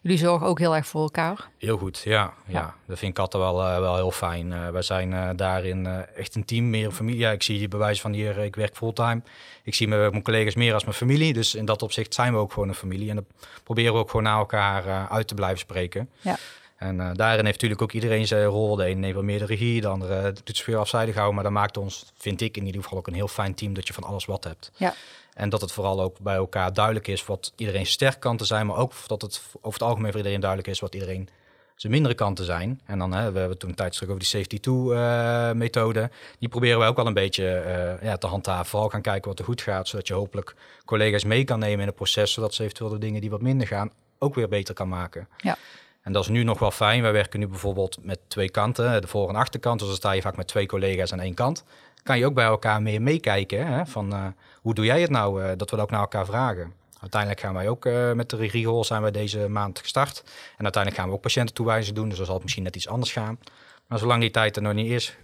Jullie 0.03 0.19
zorgen 0.19 0.47
ook 0.47 0.59
heel 0.59 0.77
erg 0.77 0.87
voor 0.87 1.03
elkaar. 1.03 1.49
Heel 1.59 1.79
goed, 1.79 2.03
ja. 2.05 2.33
ja. 2.47 2.59
Ja. 2.59 2.75
Dat 2.87 2.99
vind 2.99 3.13
ik 3.13 3.19
altijd 3.19 3.43
wel, 3.43 3.63
eh, 3.63 3.79
wel 3.79 3.95
heel 3.95 4.11
fijn. 4.11 4.53
Eh 4.53 4.69
wij 4.69 4.83
zijn 4.83 5.13
eh, 5.13 5.29
daarin 5.37 5.87
echt 6.17 6.35
een 6.35 6.45
team, 6.45 6.71
meer 6.71 6.85
een 6.85 6.93
familie. 6.93 7.21
Ja, 7.21 7.31
ik 7.31 7.43
zie 7.43 7.59
hier 7.59 7.69
bewijs 7.69 8.01
van 8.01 8.13
hier, 8.13 8.39
ik 8.39 8.57
werk 8.57 8.77
fulltime. 8.77 9.23
Ik 9.63 9.75
zie 9.75 9.89
mijn, 9.89 10.11
mijn 10.11 10.23
collega's 10.23 10.55
meer 10.55 10.75
als 10.75 10.85
mijn 10.85 10.97
familie. 10.97 11.33
Dus 11.33 11.55
in 11.55 11.65
dat 11.65 11.83
opzicht 11.83 12.15
zijn 12.15 12.33
we 12.33 12.39
ook 12.39 12.53
gewoon 12.53 12.69
een 12.69 12.75
familie. 12.75 13.09
En 13.09 13.15
dan 13.15 13.27
proberen 13.63 13.93
we 13.93 13.99
ook 13.99 14.11
gewoon 14.11 14.25
naar 14.25 14.39
elkaar 14.39 15.09
uit 15.09 15.29
te 15.29 15.35
blijven 15.35 15.59
spreken. 15.59 16.11
Ja. 16.21 16.37
En 16.77 16.97
daarin 16.97 17.45
heeft 17.45 17.61
natuurlijk 17.61 17.83
ook 17.83 17.93
iedereen 17.93 18.27
zijn 18.27 18.45
rol. 18.45 18.77
De 18.77 18.89
een 18.89 19.01
neemt 19.01 19.15
wat 19.15 19.25
meer 19.25 19.39
de 19.39 19.45
regie, 19.45 19.81
de 19.81 19.89
andere 19.89 20.33
doet 20.33 20.49
het 20.49 20.61
veel 20.61 20.79
afzijdig 20.79 21.15
houden. 21.15 21.35
Maar 21.35 21.45
dat 21.45 21.53
maakt 21.53 21.77
ons, 21.77 22.13
vind 22.17 22.41
ik 22.41 22.57
in 22.57 22.67
ieder 22.67 22.83
geval 22.83 22.99
ook 22.99 23.07
een 23.07 23.15
heel 23.15 23.29
fijn 23.29 23.55
team 23.55 23.75
dat 23.75 23.87
je 23.87 23.93
van 23.93 24.05
alles 24.05 24.25
wat 24.25 24.45
hebt. 24.45 24.71
Ja. 24.77 24.95
En 25.37 25.49
dat 25.49 25.61
het 25.61 25.73
vooral 25.73 26.01
ook 26.01 26.19
bij 26.21 26.35
elkaar 26.35 26.73
duidelijk 26.73 27.07
is 27.07 27.27
wat 27.27 27.53
iedereen 27.57 27.87
sterk 27.87 28.21
kanten 28.21 28.47
zijn, 28.47 28.67
maar 28.67 28.77
ook 28.77 28.93
dat 29.07 29.23
het 29.23 29.43
over 29.61 29.81
het 29.81 29.89
algemeen 29.89 30.11
voor 30.11 30.17
iedereen 30.17 30.41
duidelijk 30.41 30.71
is 30.71 30.81
wat 30.81 30.95
iedereen 30.95 31.29
zijn 31.75 31.93
mindere 31.93 32.15
kanten 32.15 32.45
zijn. 32.45 32.81
En 32.85 32.99
dan 32.99 33.13
hè, 33.13 33.33
we 33.33 33.39
hebben 33.39 33.59
toen 33.59 33.69
een 33.69 33.75
tijd 33.75 33.93
terug 33.93 34.09
over 34.09 34.21
die 34.21 34.29
safety 34.29 34.61
2 34.61 35.55
methode. 35.55 36.11
Die 36.39 36.49
proberen 36.49 36.79
wij 36.79 36.89
ook 36.89 36.97
wel 36.97 37.07
een 37.07 37.15
beetje 37.15 37.49
eh, 37.49 38.09
ja, 38.09 38.17
te 38.17 38.27
handhaven. 38.27 38.67
Vooral 38.67 38.89
gaan 38.89 39.03
kijken 39.03 39.29
wat 39.29 39.39
er 39.39 39.45
goed 39.45 39.63
gaat, 39.63 39.89
zodat 39.89 40.07
je 40.07 40.15
hopelijk 40.15 40.55
collega's 40.85 41.25
mee 41.25 41.45
kan 41.45 41.59
nemen 41.59 41.81
in 41.81 41.87
het 41.87 41.97
proces, 41.97 42.33
zodat 42.33 42.55
ze 42.55 42.63
eventueel 42.63 42.91
de 42.91 42.99
dingen 42.99 43.21
die 43.21 43.31
wat 43.31 43.43
minder 43.43 43.67
gaan 43.67 43.91
ook 44.19 44.35
weer 44.35 44.49
beter 44.49 44.75
kan 44.75 44.89
maken. 44.89 45.29
Ja. 45.37 45.57
En 46.03 46.13
dat 46.13 46.23
is 46.23 46.29
nu 46.29 46.43
nog 46.43 46.59
wel 46.59 46.71
fijn. 46.71 47.03
Wij 47.03 47.13
werken 47.13 47.41
nu 47.41 47.47
bijvoorbeeld 47.47 47.99
met 48.03 48.19
twee 48.29 48.51
kanten, 48.51 49.01
de 49.01 49.07
voor- 49.07 49.29
en 49.29 49.37
achterkant. 49.37 49.79
Dus 49.79 49.89
dan 49.89 49.97
sta 49.97 50.13
je 50.13 50.21
vaak 50.21 50.37
met 50.37 50.47
twee 50.47 50.67
collega's 50.67 51.13
aan 51.13 51.21
één 51.21 51.35
kant. 51.35 51.65
Kan 52.07 52.19
je 52.19 52.27
ook 52.27 52.35
bij 52.35 52.45
elkaar 52.45 52.83
meer 52.83 53.03
meekijken. 53.03 53.67
Hè? 53.67 53.87
Van 53.87 54.13
eh, 54.13 54.25
hoe 54.63 54.75
doe 54.75 54.85
jij 54.85 55.01
het 55.01 55.11
nou? 55.11 55.43
eh, 55.43 55.49
dat 55.57 55.71
we 55.71 55.77
dat 55.77 55.85
ook 55.85 55.91
naar 55.91 56.01
elkaar 56.01 56.27
vragen. 56.27 56.73
Uiteindelijk 57.01 57.41
gaan 57.41 57.55
wij 57.55 57.69
ook 57.69 57.87
eh, 57.87 58.13
met 58.13 58.31
de 58.31 58.37
regiegol 58.37 58.85
zijn 58.85 59.03
wij 59.03 59.11
deze 59.11 59.49
maand 59.49 59.79
gestart. 59.79 60.23
En 60.57 60.63
uiteindelijk 60.65 61.03
gaan 61.03 61.11
we 61.11 61.17
ook 61.17 61.23
patiëntentoewijzing 61.23 61.97
doen. 61.97 62.09
Dus 62.09 62.17
dan 62.17 62.27
zal 62.27 62.35
het 62.35 62.43
misschien 62.43 62.65
net 62.65 62.77
iets 62.77 62.89
anders 62.89 63.13
gaan. 63.13 63.39
Maar 63.87 63.99
zolang 63.99 64.21
die 64.21 64.31
tijd 64.31 64.57
er 64.57 64.63
nog 64.63 64.73
niet 64.73 64.91
is, 64.91 65.17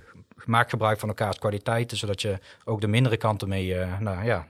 maak 0.45 0.71
gebruik 0.71 0.99
van 0.99 1.09
elkaars 1.09 1.39
kwaliteiten. 1.39 1.97
Zodat 1.97 2.23
je 2.23 2.39
ook 2.65 2.81
de 2.81 2.87
mindere 2.87 3.17
kanten 3.17 3.49
mee 3.49 3.77
nou, 4.01 4.25
ja, 4.25 4.47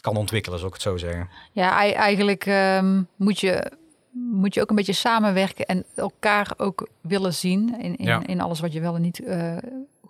kan 0.00 0.16
ontwikkelen, 0.16 0.58
zou 0.58 0.70
ik 0.70 0.76
het 0.76 0.86
zo 0.86 0.96
zeggen. 0.96 1.28
Ja, 1.52 1.78
ei- 1.78 1.92
eigenlijk 1.92 2.46
ehm, 2.46 3.02
moet, 3.16 3.40
je, 3.40 3.72
moet 4.12 4.54
je 4.54 4.60
ook 4.60 4.70
een 4.70 4.76
beetje 4.76 4.92
samenwerken 4.92 5.66
en 5.66 5.84
elkaar 5.94 6.52
ook 6.56 6.88
willen 7.00 7.34
zien 7.34 7.80
in, 7.80 7.96
in, 7.96 8.06
Ja. 8.06 8.22
in 8.26 8.40
alles 8.40 8.60
wat 8.60 8.72
je 8.72 8.80
wel 8.80 8.94
en 8.94 9.00
niet 9.02 9.24
eh, 9.24 9.56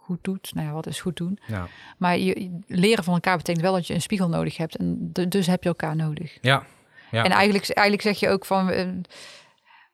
goed 0.09 0.25
doet. 0.25 0.55
Nou 0.55 0.67
ja, 0.67 0.73
wat 0.73 0.87
is 0.87 1.01
goed 1.01 1.17
doen? 1.17 1.39
Ja, 1.47 1.67
Maar 1.99 2.19
je, 2.19 2.59
leren 2.67 3.05
van 3.05 3.15
elkaar 3.15 3.37
betekent 3.37 3.65
wel 3.65 3.73
dat 3.73 3.87
je 3.87 3.95
een 3.95 4.01
spiegel 4.03 4.29
nodig 4.29 4.57
hebt. 4.57 4.77
En 4.77 5.13
dus 5.29 5.47
heb 5.47 5.63
je 5.63 5.69
elkaar 5.69 5.97
nodig. 5.97 6.39
ja. 6.41 6.63
ja. 7.11 7.25
En 7.25 7.31
eigenlijk, 7.31 7.69
eigenlijk 7.71 8.03
zeg 8.09 8.21
je 8.21 8.29
ook 8.29 8.45
van... 8.45 8.71
eh, 8.71 8.87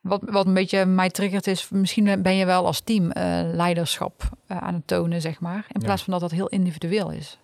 wat, 0.00 0.22
wat 0.26 0.46
een 0.46 0.54
beetje 0.54 0.84
mij 0.84 1.10
triggert 1.10 1.46
is... 1.46 1.68
misschien 1.68 2.22
ben 2.22 2.36
je 2.36 2.44
wel 2.46 2.66
als 2.66 2.80
team 2.80 3.10
eh, 3.10 3.40
leiderschap 3.52 4.22
eh, 4.46 4.56
aan 4.56 4.74
het 4.74 4.86
tonen, 4.86 5.20
zeg 5.20 5.40
maar. 5.40 5.64
In 5.68 5.80
Ja. 5.80 5.84
plaats 5.86 6.02
van 6.02 6.12
dat 6.12 6.20
dat 6.22 6.30
heel 6.30 6.48
individueel 6.48 7.10
is. 7.10 7.38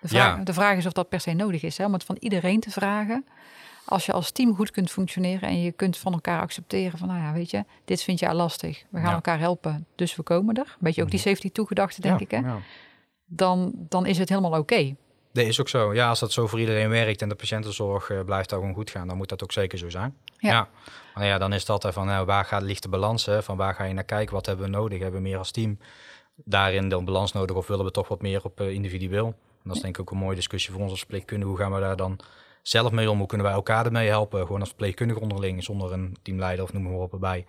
De 0.00 0.08
vraag, 0.08 0.36
Ja. 0.36 0.44
de 0.44 0.52
vraag 0.52 0.76
is 0.76 0.86
of 0.86 0.92
dat 0.92 1.08
per 1.08 1.20
se 1.20 1.32
nodig 1.32 1.62
is. 1.62 1.78
Hè? 1.78 1.84
Om 1.84 1.92
het 1.92 2.04
van 2.04 2.16
iedereen 2.20 2.60
te 2.60 2.70
vragen. 2.70 3.24
Als 3.90 4.06
je 4.06 4.12
als 4.12 4.30
team 4.30 4.54
goed 4.54 4.70
kunt 4.70 4.90
functioneren... 4.90 5.48
en 5.48 5.62
je 5.62 5.72
kunt 5.72 5.96
van 5.98 6.12
elkaar 6.12 6.40
accepteren 6.40 6.98
van... 6.98 7.08
nou 7.08 7.20
ja, 7.20 7.32
weet 7.32 7.50
je, 7.50 7.64
dit 7.84 8.02
vind 8.02 8.18
jij 8.18 8.34
lastig. 8.34 8.84
We 8.90 8.98
gaan 8.98 9.08
Ja. 9.08 9.14
elkaar 9.14 9.38
helpen, 9.38 9.86
dus 9.94 10.16
we 10.16 10.22
komen 10.22 10.54
er. 10.54 10.76
Beetje 10.80 11.02
ook 11.02 11.10
die 11.10 11.18
safety 11.18 11.50
toegedachte, 11.50 12.00
denk 12.00 12.18
Ja, 12.18 12.24
ik. 12.24 12.30
Hè? 12.30 12.36
ja. 12.50 12.58
Dan, 13.26 13.72
dan 13.74 14.06
is 14.06 14.18
het 14.18 14.28
helemaal 14.28 14.58
oké. 14.58 14.94
Dat 15.32 15.44
is 15.44 15.60
ook 15.60 15.68
zo. 15.68 15.94
Ja, 15.94 16.08
als 16.08 16.20
dat 16.20 16.32
zo 16.32 16.46
voor 16.46 16.60
iedereen 16.60 16.88
werkt 16.88 17.22
en 17.22 17.28
de 17.28 17.34
patiëntenzorg 17.34 18.10
eh, 18.10 18.20
blijft 18.24 18.50
daar 18.50 18.58
gewoon 18.58 18.74
goed 18.74 18.90
gaan, 18.90 19.08
dan 19.08 19.16
moet 19.16 19.28
dat 19.28 19.42
ook 19.42 19.52
zeker 19.52 19.78
zo 19.78 19.88
zijn. 19.90 20.16
Ja. 20.38 20.68
Maar 21.14 21.26
ja, 21.26 21.38
dan 21.38 21.52
is 21.52 21.60
het 21.60 21.70
altijd 21.70 21.94
van 21.94 22.06
nou, 22.06 22.26
waar 22.26 22.44
gaat, 22.44 22.62
ligt 22.62 22.82
de 22.82 22.88
balans? 22.88 23.26
Hè? 23.26 23.42
Van 23.42 23.56
waar 23.56 23.74
ga 23.74 23.84
je 23.84 23.94
naar 23.94 24.04
kijken? 24.04 24.34
Wat 24.34 24.46
hebben 24.46 24.64
we 24.64 24.70
nodig? 24.70 24.98
Hebben 25.00 25.22
we 25.22 25.28
meer 25.28 25.38
als 25.38 25.50
team 25.50 25.78
daarin 26.44 26.88
de 26.88 27.02
balans 27.02 27.32
nodig 27.32 27.56
of 27.56 27.66
willen 27.66 27.84
we 27.84 27.90
toch 27.90 28.08
wat 28.08 28.22
meer 28.22 28.44
op 28.44 28.60
eh, 28.60 28.70
individueel? 28.70 29.26
En 29.26 29.34
dat 29.64 29.76
is 29.76 29.82
denk 29.82 29.94
ik 29.94 30.00
ook 30.00 30.10
een 30.10 30.16
mooie 30.16 30.34
discussie 30.36 30.72
voor 30.72 30.80
ons 30.82 30.90
als 30.90 30.98
verpleegkundige. 30.98 31.50
Hoe 31.50 31.58
gaan 31.58 31.72
we 31.72 31.80
daar 31.80 31.96
dan 31.96 32.18
zelf 32.62 32.90
mee 32.92 33.10
om? 33.10 33.18
Hoe 33.18 33.26
kunnen 33.26 33.46
wij 33.46 33.54
elkaar 33.54 33.86
ermee 33.86 34.08
helpen? 34.08 34.46
Gewoon 34.46 34.60
als 34.60 34.68
verpleegkundige 34.68 35.20
onderling, 35.20 35.64
zonder 35.64 35.92
een 35.92 36.16
teamleider 36.22 36.64
of 36.64 36.72
noem 36.72 36.82
maar 36.82 36.92
op 36.92 37.12
erbij. 37.12 37.44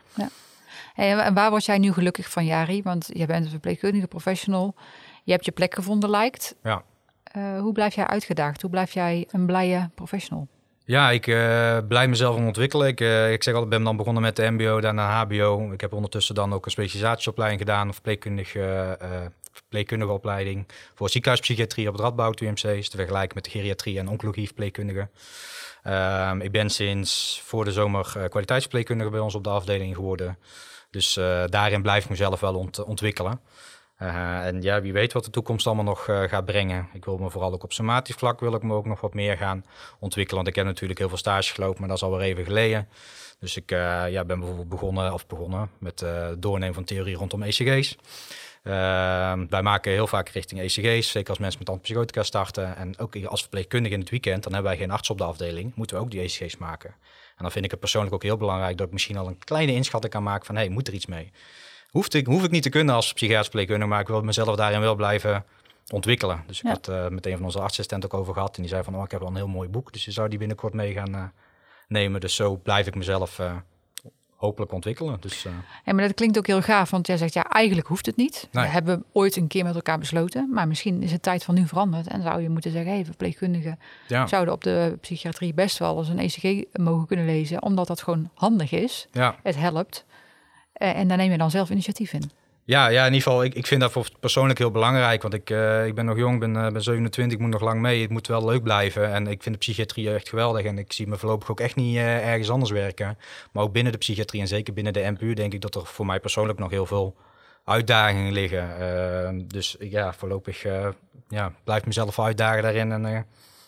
Hey, 0.93 1.17
en 1.17 1.33
waar 1.33 1.49
word 1.49 1.65
jij 1.65 1.77
nu 1.77 1.93
gelukkig 1.93 2.29
van, 2.29 2.45
Jari? 2.45 2.81
Want 2.83 3.09
je 3.13 3.25
bent 3.25 3.45
een 3.45 3.51
verpleegkundige 3.51 4.07
professional. 4.07 4.75
Je 5.23 5.31
hebt 5.31 5.45
je 5.45 5.51
plek 5.51 5.75
gevonden, 5.75 6.09
lijkt. 6.09 6.55
Ja. 6.63 6.83
Eh, 7.23 7.59
hoe 7.59 7.71
blijf 7.71 7.95
jij 7.95 8.07
uitgedaagd? 8.07 8.61
Hoe 8.61 8.71
blijf 8.71 8.91
jij 8.93 9.27
een 9.31 9.45
blije 9.45 9.89
professional? 9.95 10.47
Ja, 10.91 11.11
ik 11.11 11.27
eh 11.27 11.77
blijf 11.87 12.09
mezelf 12.09 12.35
ontwikkelen. 12.35 12.87
Ik, 12.87 13.01
eh, 13.01 13.31
ik 13.31 13.43
zeg 13.43 13.53
altijd, 13.53 13.71
ben 13.71 13.83
dan 13.83 13.97
begonnen 13.97 14.21
met 14.21 14.35
de 14.35 14.49
MBO, 14.49 14.81
daarna 14.81 15.25
HBO. 15.25 15.71
Ik 15.71 15.81
heb 15.81 15.93
ondertussen 15.93 16.35
dan 16.35 16.53
ook 16.53 16.65
een 16.65 16.71
specialisatieopleiding 16.71 17.61
gedaan, 17.61 17.87
een 17.87 17.93
verpleegkundige, 17.93 18.97
verpleegkundige 19.51 20.11
opleiding 20.11 20.67
voor 20.95 21.09
ziekenhuispsychiatrie 21.09 21.87
op 21.87 21.93
het 21.93 22.01
Radboud 22.01 22.39
UMC, 22.39 22.63
is 22.63 22.89
te 22.89 22.97
vergelijken 22.97 23.35
met 23.35 23.43
de 23.43 23.49
geriatrie 23.49 23.99
en 23.99 24.07
oncologie 24.07 24.45
verpleegkundige. 24.45 25.09
Ehm, 25.83 26.41
ik 26.41 26.51
ben 26.51 26.69
sinds 26.69 27.41
voor 27.45 27.65
de 27.65 27.71
zomer 27.71 28.27
kwaliteitsverpleegkundige 28.29 29.09
bij 29.09 29.19
ons 29.19 29.35
op 29.35 29.43
de 29.43 29.49
afdeling 29.49 29.95
geworden. 29.95 30.37
Dus 30.89 31.13
daarin 31.45 31.81
blijf 31.81 32.03
ik 32.03 32.09
mezelf 32.09 32.39
wel 32.39 32.55
ont- 32.55 32.83
ontwikkelen. 32.83 33.39
Uh, 34.01 34.45
en 34.45 34.61
ja, 34.61 34.81
wie 34.81 34.93
weet 34.93 35.13
wat 35.13 35.25
de 35.25 35.31
toekomst 35.31 35.67
allemaal 35.67 35.83
nog 35.83 36.07
uh, 36.07 36.23
gaat 36.23 36.45
brengen. 36.45 36.87
Ik 36.93 37.05
wil 37.05 37.17
me 37.17 37.29
vooral 37.29 37.53
ook 37.53 37.63
op 37.63 37.73
somatisch 37.73 38.15
vlak 38.15 38.39
wil 38.39 38.53
ik 38.53 38.63
me 38.63 38.73
ook 38.73 38.85
nog 38.85 39.01
wat 39.01 39.13
meer 39.13 39.37
gaan 39.37 39.65
ontwikkelen. 39.99 40.35
Want 40.35 40.47
ik 40.47 40.55
heb 40.55 40.65
natuurlijk 40.65 40.99
heel 40.99 41.09
veel 41.09 41.17
stages 41.17 41.51
gelopen, 41.51 41.79
maar 41.79 41.87
dat 41.87 41.97
is 41.97 42.03
alweer 42.03 42.21
even 42.21 42.45
geleden. 42.45 42.87
Dus 43.39 43.57
ik 43.57 43.71
uh, 43.71 44.09
ja, 44.09 44.25
ben 44.25 44.39
bijvoorbeeld 44.39 44.69
begonnen, 44.69 45.13
of 45.13 45.27
begonnen 45.27 45.69
met 45.79 45.99
het 45.99 46.41
doornemen 46.41 46.73
van 46.73 46.83
theorie 46.83 47.15
rondom 47.15 47.43
ECG's. 47.43 47.97
Wij 49.49 49.61
maken 49.61 49.91
heel 49.91 50.07
vaak 50.07 50.29
richting 50.29 50.61
ECG's, 50.61 51.11
zeker 51.11 51.29
als 51.29 51.39
mensen 51.39 51.59
met 51.59 51.69
antipsychotica 51.69 52.23
starten. 52.23 52.75
En 52.75 52.97
ook 52.97 53.25
als 53.25 53.41
verpleegkundige 53.41 53.93
in 53.93 53.99
het 53.99 54.09
weekend, 54.09 54.43
dan 54.43 54.53
hebben 54.53 54.71
wij 54.71 54.79
geen 54.79 54.91
arts 54.91 55.09
op 55.09 55.17
de 55.17 55.23
afdeling, 55.23 55.71
moeten 55.75 55.95
we 55.95 56.01
ook 56.01 56.11
die 56.11 56.21
ECG's 56.21 56.57
maken. 56.57 56.89
En 57.37 57.47
dan 57.47 57.51
vind 57.51 57.65
ik 57.65 57.71
het 57.71 57.79
persoonlijk 57.79 58.13
ook 58.13 58.23
heel 58.23 58.37
belangrijk 58.37 58.77
dat 58.77 58.87
ik 58.87 58.93
misschien 58.93 59.17
al 59.17 59.27
een 59.27 59.39
kleine 59.39 59.73
inschatting 59.73 60.13
kan 60.13 60.23
maken 60.23 60.45
van, 60.45 60.55
hé, 60.55 60.61
hey, 60.61 60.71
moet 60.71 60.87
er 60.87 60.93
iets 60.93 61.05
mee? 61.05 61.31
Hoeft 61.91 62.13
ik, 62.13 62.25
hoef 62.25 62.43
ik 62.43 62.51
niet 62.51 62.63
te 62.63 62.69
kunnen 62.69 62.95
als 62.95 63.13
psychiatrisch 63.13 63.41
verpleegkundige, 63.41 63.89
maar 63.89 63.99
ik 64.01 64.07
wil 64.07 64.21
mezelf 64.21 64.55
daarin 64.55 64.79
wel 64.79 64.95
blijven 64.95 65.45
ontwikkelen. 65.89 66.43
Dus 66.47 66.61
ik 66.61 66.67
had 66.67 66.89
uh, 66.89 67.07
met 67.07 67.25
een 67.25 67.35
van 67.35 67.45
onze 67.45 67.57
artsassistenten 67.57 68.11
ook 68.11 68.19
over 68.19 68.33
gehad. 68.33 68.55
En 68.55 68.61
die 68.61 68.71
zei 68.71 68.83
van, 68.83 68.95
oh, 68.95 69.03
ik 69.03 69.11
heb 69.11 69.21
al 69.21 69.27
een 69.27 69.35
heel 69.35 69.47
mooi 69.47 69.69
boek, 69.69 69.93
dus 69.93 70.05
je 70.05 70.11
zou 70.11 70.29
die 70.29 70.39
binnenkort 70.39 70.73
mee 70.73 70.93
gaan 70.93 71.15
uh, 71.15 71.23
nemen. 71.87 72.21
Dus 72.21 72.35
zo 72.35 72.57
blijf 72.57 72.87
ik 72.87 72.95
mezelf 72.95 73.39
uh, 73.39 73.55
hopelijk 74.35 74.71
ontwikkelen. 74.71 75.17
Dus, 75.19 75.45
uh... 75.45 75.51
ja, 75.85 75.93
maar 75.93 76.07
dat 76.07 76.15
klinkt 76.15 76.37
ook 76.37 76.47
heel 76.47 76.61
gaaf, 76.61 76.89
want 76.89 77.07
jij 77.07 77.17
zegt 77.17 77.33
ja, 77.33 77.43
eigenlijk 77.43 77.87
hoeft 77.87 78.05
het 78.05 78.15
niet. 78.15 78.47
Nee. 78.51 78.63
We 78.63 78.69
hebben 78.69 79.03
ooit 79.11 79.35
een 79.35 79.47
keer 79.47 79.63
met 79.63 79.75
elkaar 79.75 79.99
besloten, 79.99 80.49
maar 80.53 80.67
misschien 80.67 81.01
is 81.01 81.11
het 81.11 81.21
tijd 81.21 81.43
van 81.43 81.55
nu 81.55 81.67
veranderd 81.67 82.07
en 82.07 82.21
zou 82.21 82.41
je 82.41 82.49
moeten 82.49 82.71
zeggen, 82.71 82.91
hey, 82.91 83.05
verpleegkundigen 83.05 83.79
ja. 84.07 84.27
zouden 84.27 84.53
op 84.53 84.63
de 84.63 84.97
psychiatrie 85.01 85.53
best 85.53 85.77
wel 85.77 85.97
eens 85.97 86.09
een 86.09 86.19
ECG 86.19 86.63
mogen 86.73 87.07
kunnen 87.07 87.25
lezen, 87.25 87.61
omdat 87.61 87.87
dat 87.87 88.01
gewoon 88.01 88.29
handig 88.33 88.71
is. 88.71 89.07
Ja. 89.11 89.35
Het 89.43 89.55
helpt. 89.55 90.05
Uh, 90.81 90.97
en 90.97 91.07
daar 91.07 91.17
neem 91.17 91.31
je 91.31 91.37
dan 91.37 91.51
zelf 91.51 91.69
initiatief 91.69 92.13
in. 92.13 92.31
Ja, 92.63 92.87
ja, 92.87 93.05
in 93.05 93.13
ieder 93.13 93.27
geval, 93.27 93.43
ik, 93.43 93.53
ik 93.53 93.67
vind 93.67 93.81
dat 93.81 93.91
voor 93.91 94.07
persoonlijk 94.19 94.59
heel 94.59 94.71
belangrijk. 94.71 95.21
Want 95.21 95.33
ik, 95.33 95.49
uh, 95.49 95.85
ik 95.85 95.95
ben 95.95 96.05
nog 96.05 96.17
jong, 96.17 96.39
ben, 96.39 96.55
uh, 96.55 96.67
ben 96.67 96.83
27, 96.83 97.37
ik 97.37 97.43
moet 97.43 97.51
nog 97.51 97.61
lang 97.61 97.81
mee. 97.81 98.01
Het 98.01 98.09
moet 98.09 98.27
wel 98.27 98.45
leuk 98.45 98.63
blijven. 98.63 99.13
En 99.13 99.27
ik 99.27 99.43
vind 99.43 99.55
de 99.55 99.61
psychiatrie 99.61 100.13
echt 100.13 100.29
geweldig. 100.29 100.65
En 100.65 100.77
ik 100.77 100.93
zie 100.93 101.07
me 101.07 101.17
voorlopig 101.17 101.51
ook 101.51 101.59
echt 101.59 101.75
niet 101.75 101.97
ergens 101.97 102.49
anders 102.49 102.71
werken. 102.71 103.17
Maar 103.51 103.63
ook 103.63 103.71
binnen 103.71 103.91
de 103.91 103.97
psychiatrie 103.97 104.41
en 104.41 104.47
zeker 104.47 104.73
binnen 104.73 104.93
de 104.93 105.11
NPU 105.11 105.33
denk 105.33 105.53
ik 105.53 105.61
dat 105.61 105.75
er 105.75 105.85
voor 105.85 106.05
mij 106.05 106.19
persoonlijk 106.19 106.59
nog 106.59 106.69
heel 106.69 106.85
veel 106.85 107.15
uitdagingen 107.65 108.33
liggen. 108.33 109.47
dus 109.47 109.75
ja, 109.79 110.13
voorlopig 110.13 110.63
ja, 111.27 111.53
blijf 111.63 111.85
mezelf 111.85 112.19
uitdagen 112.19 112.63
daarin 112.63 112.91
en 112.91 113.25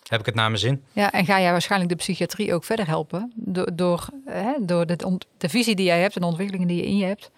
heb 0.10 0.20
ik 0.20 0.26
het 0.26 0.36
naar 0.36 0.48
mijn 0.48 0.60
zin. 0.60 0.84
Ja, 0.92 1.12
en 1.12 1.26
ga 1.26 1.42
jij 1.42 1.52
waarschijnlijk 1.52 1.92
de 1.92 1.98
psychiatrie 1.98 2.54
ook 2.54 2.64
verder 2.64 2.88
helpen 2.88 3.32
door, 3.36 3.70
door, 3.74 4.08
hè, 4.26 4.54
door 4.60 4.86
de, 4.86 5.18
de 5.38 5.50
visie 5.50 5.76
die 5.76 5.86
jij 5.86 6.02
hebt 6.02 6.16
en 6.16 6.22
de 6.22 6.28
ontwikkelingen 6.28 6.68
die 6.68 6.78
je 6.78 6.86
in 6.86 6.98
je 6.98 7.06
hebt? 7.06 7.32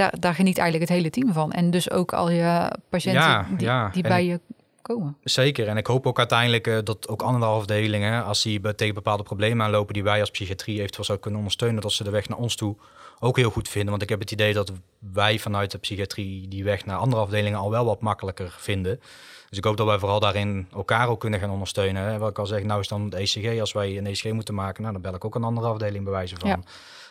daar, 0.00 0.20
daar 0.20 0.34
geniet 0.34 0.58
eigenlijk 0.58 0.90
het 0.90 0.98
hele 0.98 1.10
team 1.10 1.32
van. 1.32 1.52
En 1.52 1.70
dus 1.70 1.90
ook 1.90 2.12
al 2.12 2.30
je 2.30 2.72
patiënten 2.88 3.46
die, 3.56 3.68
die 3.92 4.02
bij 4.02 4.24
je 4.24 4.40
komen. 4.82 5.16
Zeker. 5.22 5.68
En 5.68 5.76
ik 5.76 5.86
hoop 5.86 6.06
ook 6.06 6.18
uiteindelijk 6.18 6.66
uh, 6.66 6.78
dat 6.84 7.08
ook 7.08 7.22
andere 7.22 7.52
afdelingen, 7.52 8.24
als 8.24 8.42
die 8.42 8.74
tegen 8.74 8.94
bepaalde 8.94 9.22
problemen 9.22 9.66
aanlopen 9.66 9.94
die 9.94 10.02
wij 10.02 10.20
als 10.20 10.30
psychiatrie 10.30 10.78
eventueel 10.78 11.04
zouden 11.04 11.20
kunnen 11.20 11.40
ondersteunen, 11.40 11.82
dat 11.82 11.92
ze 11.92 12.04
de 12.04 12.10
weg 12.10 12.28
naar 12.28 12.38
ons 12.38 12.56
toe 12.56 12.76
ook 13.20 13.36
heel 13.36 13.50
goed 13.50 13.68
vinden. 13.68 13.90
Want 13.90 14.02
ik 14.02 14.08
heb 14.08 14.20
het 14.20 14.30
idee 14.30 14.52
dat 14.52 14.72
wij 14.98 15.38
vanuit 15.38 15.70
de 15.70 15.78
psychiatrie 15.78 16.48
die 16.48 16.64
weg 16.64 16.84
naar 16.84 16.96
andere 16.96 17.22
afdelingen 17.22 17.58
al 17.58 17.70
wel 17.70 17.84
wat 17.84 18.00
makkelijker 18.00 18.54
vinden. 18.58 19.00
Dus 19.48 19.58
ik 19.58 19.64
hoop 19.64 19.76
dat 19.76 19.86
wij 19.86 19.98
vooral 19.98 20.20
daarin 20.20 20.68
elkaar 20.74 21.08
ook 21.08 21.20
kunnen 21.20 21.40
gaan 21.40 21.50
ondersteunen. 21.50 22.18
Wat 22.18 22.30
ik 22.30 22.38
al 22.38 22.46
zeg, 22.46 22.62
nou 22.62 22.80
is 22.80 22.88
dan 22.88 23.10
de 23.10 23.16
ECG. 23.16 23.60
Als 23.60 23.72
wij 23.72 23.98
een 23.98 24.06
ECG 24.06 24.32
moeten 24.32 24.54
maken, 24.54 24.82
nou, 24.82 24.92
dan 24.92 25.02
bel 25.02 25.14
ik 25.14 25.24
ook 25.24 25.34
een 25.34 25.44
andere 25.44 25.66
afdeling 25.66 26.04
bij 26.04 26.12
wijze 26.12 26.36
van. 26.38 26.48
Ja. 26.48 26.60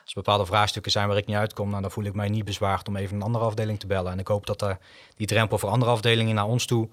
Als 0.03 0.13
bepaalde 0.13 0.45
vraagstukken 0.45 0.91
zijn 0.91 1.07
waar 1.07 1.17
ik 1.17 1.25
niet 1.25 1.35
uitkom, 1.35 1.69
nou, 1.69 1.81
dan 1.81 1.91
voel 1.91 2.03
ik 2.03 2.13
mij 2.13 2.29
niet 2.29 2.45
bezwaard 2.45 2.87
om 2.87 2.95
even 2.95 3.15
een 3.15 3.21
andere 3.21 3.45
afdeling 3.45 3.79
te 3.79 3.87
bellen. 3.87 4.11
En 4.11 4.19
ik 4.19 4.27
hoop 4.27 4.45
dat 4.45 4.61
uh, 4.61 4.71
die 5.15 5.27
drempel 5.27 5.57
voor 5.57 5.69
andere 5.69 5.91
afdelingen 5.91 6.35
naar 6.35 6.45
ons 6.45 6.65
toe 6.65 6.89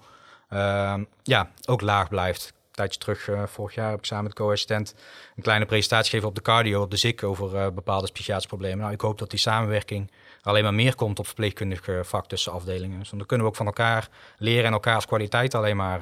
uh, 0.49 0.95
ja, 1.23 1.51
ook 1.65 1.81
laag 1.81 2.09
blijft. 2.09 2.53
Tijdje 2.77 2.99
terug, 2.99 3.27
uh, 3.27 3.43
vorig 3.45 3.75
jaar, 3.75 3.89
heb 3.89 3.99
ik 3.99 4.05
samen 4.05 4.23
met 4.23 4.33
co-assistent 4.33 4.95
een 5.35 5.43
kleine 5.43 5.65
presentatie 5.65 6.09
gegeven 6.09 6.29
op 6.29 6.35
de 6.35 6.41
cardio, 6.41 6.81
op 6.81 6.91
de 6.91 6.97
ZIK, 6.97 7.23
over 7.23 7.55
uh, 7.55 7.67
bepaalde 7.69 8.11
psychiatrische 8.11 8.47
problemen. 8.47 8.77
Nou, 8.77 8.93
ik 8.93 9.01
hoop 9.01 9.17
dat 9.17 9.29
die 9.29 9.39
samenwerking 9.39 10.11
alleen 10.41 10.63
maar 10.63 10.73
meer 10.73 10.95
komt 10.95 11.19
op 11.19 11.25
verpleegkundige 11.25 12.01
vak 12.03 12.27
tussen 12.27 12.51
afdelingen. 12.51 12.99
Dus 12.99 13.09
dan 13.09 13.25
kunnen 13.25 13.45
we 13.45 13.51
ook 13.51 13.57
van 13.57 13.65
elkaar 13.65 14.09
leren 14.37 14.65
en 14.65 14.71
elkaars 14.71 15.05
kwaliteit 15.05 15.55
alleen 15.55 15.75
maar 15.75 16.01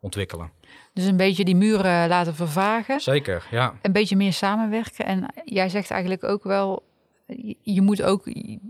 ontwikkelen. 0.00 0.50
Dus 0.92 1.04
een 1.04 1.16
beetje 1.16 1.44
die 1.44 1.56
muren 1.56 2.08
laten 2.08 2.34
vervagen. 2.34 3.00
Zeker, 3.00 3.46
ja. 3.50 3.74
Een 3.82 3.92
beetje 3.92 4.16
meer 4.16 4.32
samenwerken. 4.32 5.06
En 5.06 5.26
jij 5.44 5.68
zegt 5.68 5.90
eigenlijk 5.90 6.24
ook 6.24 6.44
wel, 6.44 6.82
je 7.62 7.82
moet 7.82 8.02
ook 8.02 8.22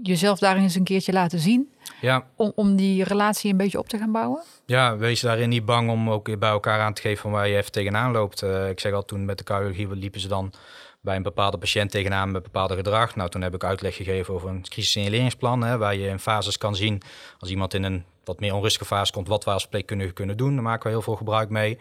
jezelf 0.03 0.39
daarin 0.39 0.63
eens 0.63 0.75
een 0.75 0.85
keertje 0.85 1.13
laten 1.13 1.39
zien. 1.39 1.73
Ja. 2.01 2.27
Om, 2.37 2.53
om 2.55 2.77
die 2.77 3.05
relatie 3.05 3.51
een 3.51 3.57
beetje 3.57 3.79
op 3.79 3.89
te 3.89 3.99
gaan 3.99 4.13
bouwen. 4.13 4.43
Ja, 4.67 4.97
wees 4.97 5.21
daarin 5.21 5.49
niet 5.49 5.65
bang 5.65 5.91
om 5.91 6.11
ook 6.11 6.39
bij 6.39 6.51
elkaar 6.51 6.81
aan 6.81 6.95
te 6.95 7.01
geven 7.01 7.23
van 7.23 7.31
waar 7.31 7.49
je 7.49 7.57
even 7.57 7.73
tegenaan 7.73 8.13
loopt. 8.13 8.43
Uh, 8.43 8.69
ik 8.69 8.81
zeg 8.81 8.93
al, 8.93 9.05
toen 9.05 9.25
met 9.25 9.39
de 9.39 9.45
cardiologie 9.45 9.97
liepen 9.97 10.21
ze 10.21 10.29
dan 10.29 10.53
bij 11.01 11.17
een 11.17 11.23
bepaalde 11.23 11.59
patiënt 11.59 11.91
tegenaan 11.91 12.31
met 12.31 12.43
bepaalde 12.43 12.75
gedrag. 12.75 13.17
Nou, 13.17 13.31
toen 13.31 13.43
heb 13.43 13.55
ik 13.55 13.65
uitleg 13.65 13.97
gegeven 13.97 14.35
over 14.35 14.49
een 14.49 14.63
crisissignaleringsplan, 14.63 15.63
hè, 15.63 15.79
waar 15.79 15.97
je 15.97 16.09
in 16.09 16.19
fases 16.19 16.59
kan 16.59 16.77
zien 16.77 17.03
als 17.39 17.51
iemand 17.51 17.75
in 17.75 17.83
een 17.83 18.05
wat 18.25 18.41
meer 18.41 18.55
onrustige 18.55 18.85
fase 18.85 19.13
komt, 19.13 19.29
wat 19.29 19.45
wij 19.45 19.55
als 19.55 19.69
kunnen 20.15 20.37
doen. 20.37 20.55
Daar 20.55 20.63
maken 20.63 20.83
we 20.83 20.89
heel 20.89 21.03
veel 21.03 21.17
gebruik 21.17 21.49
mee. 21.49 21.79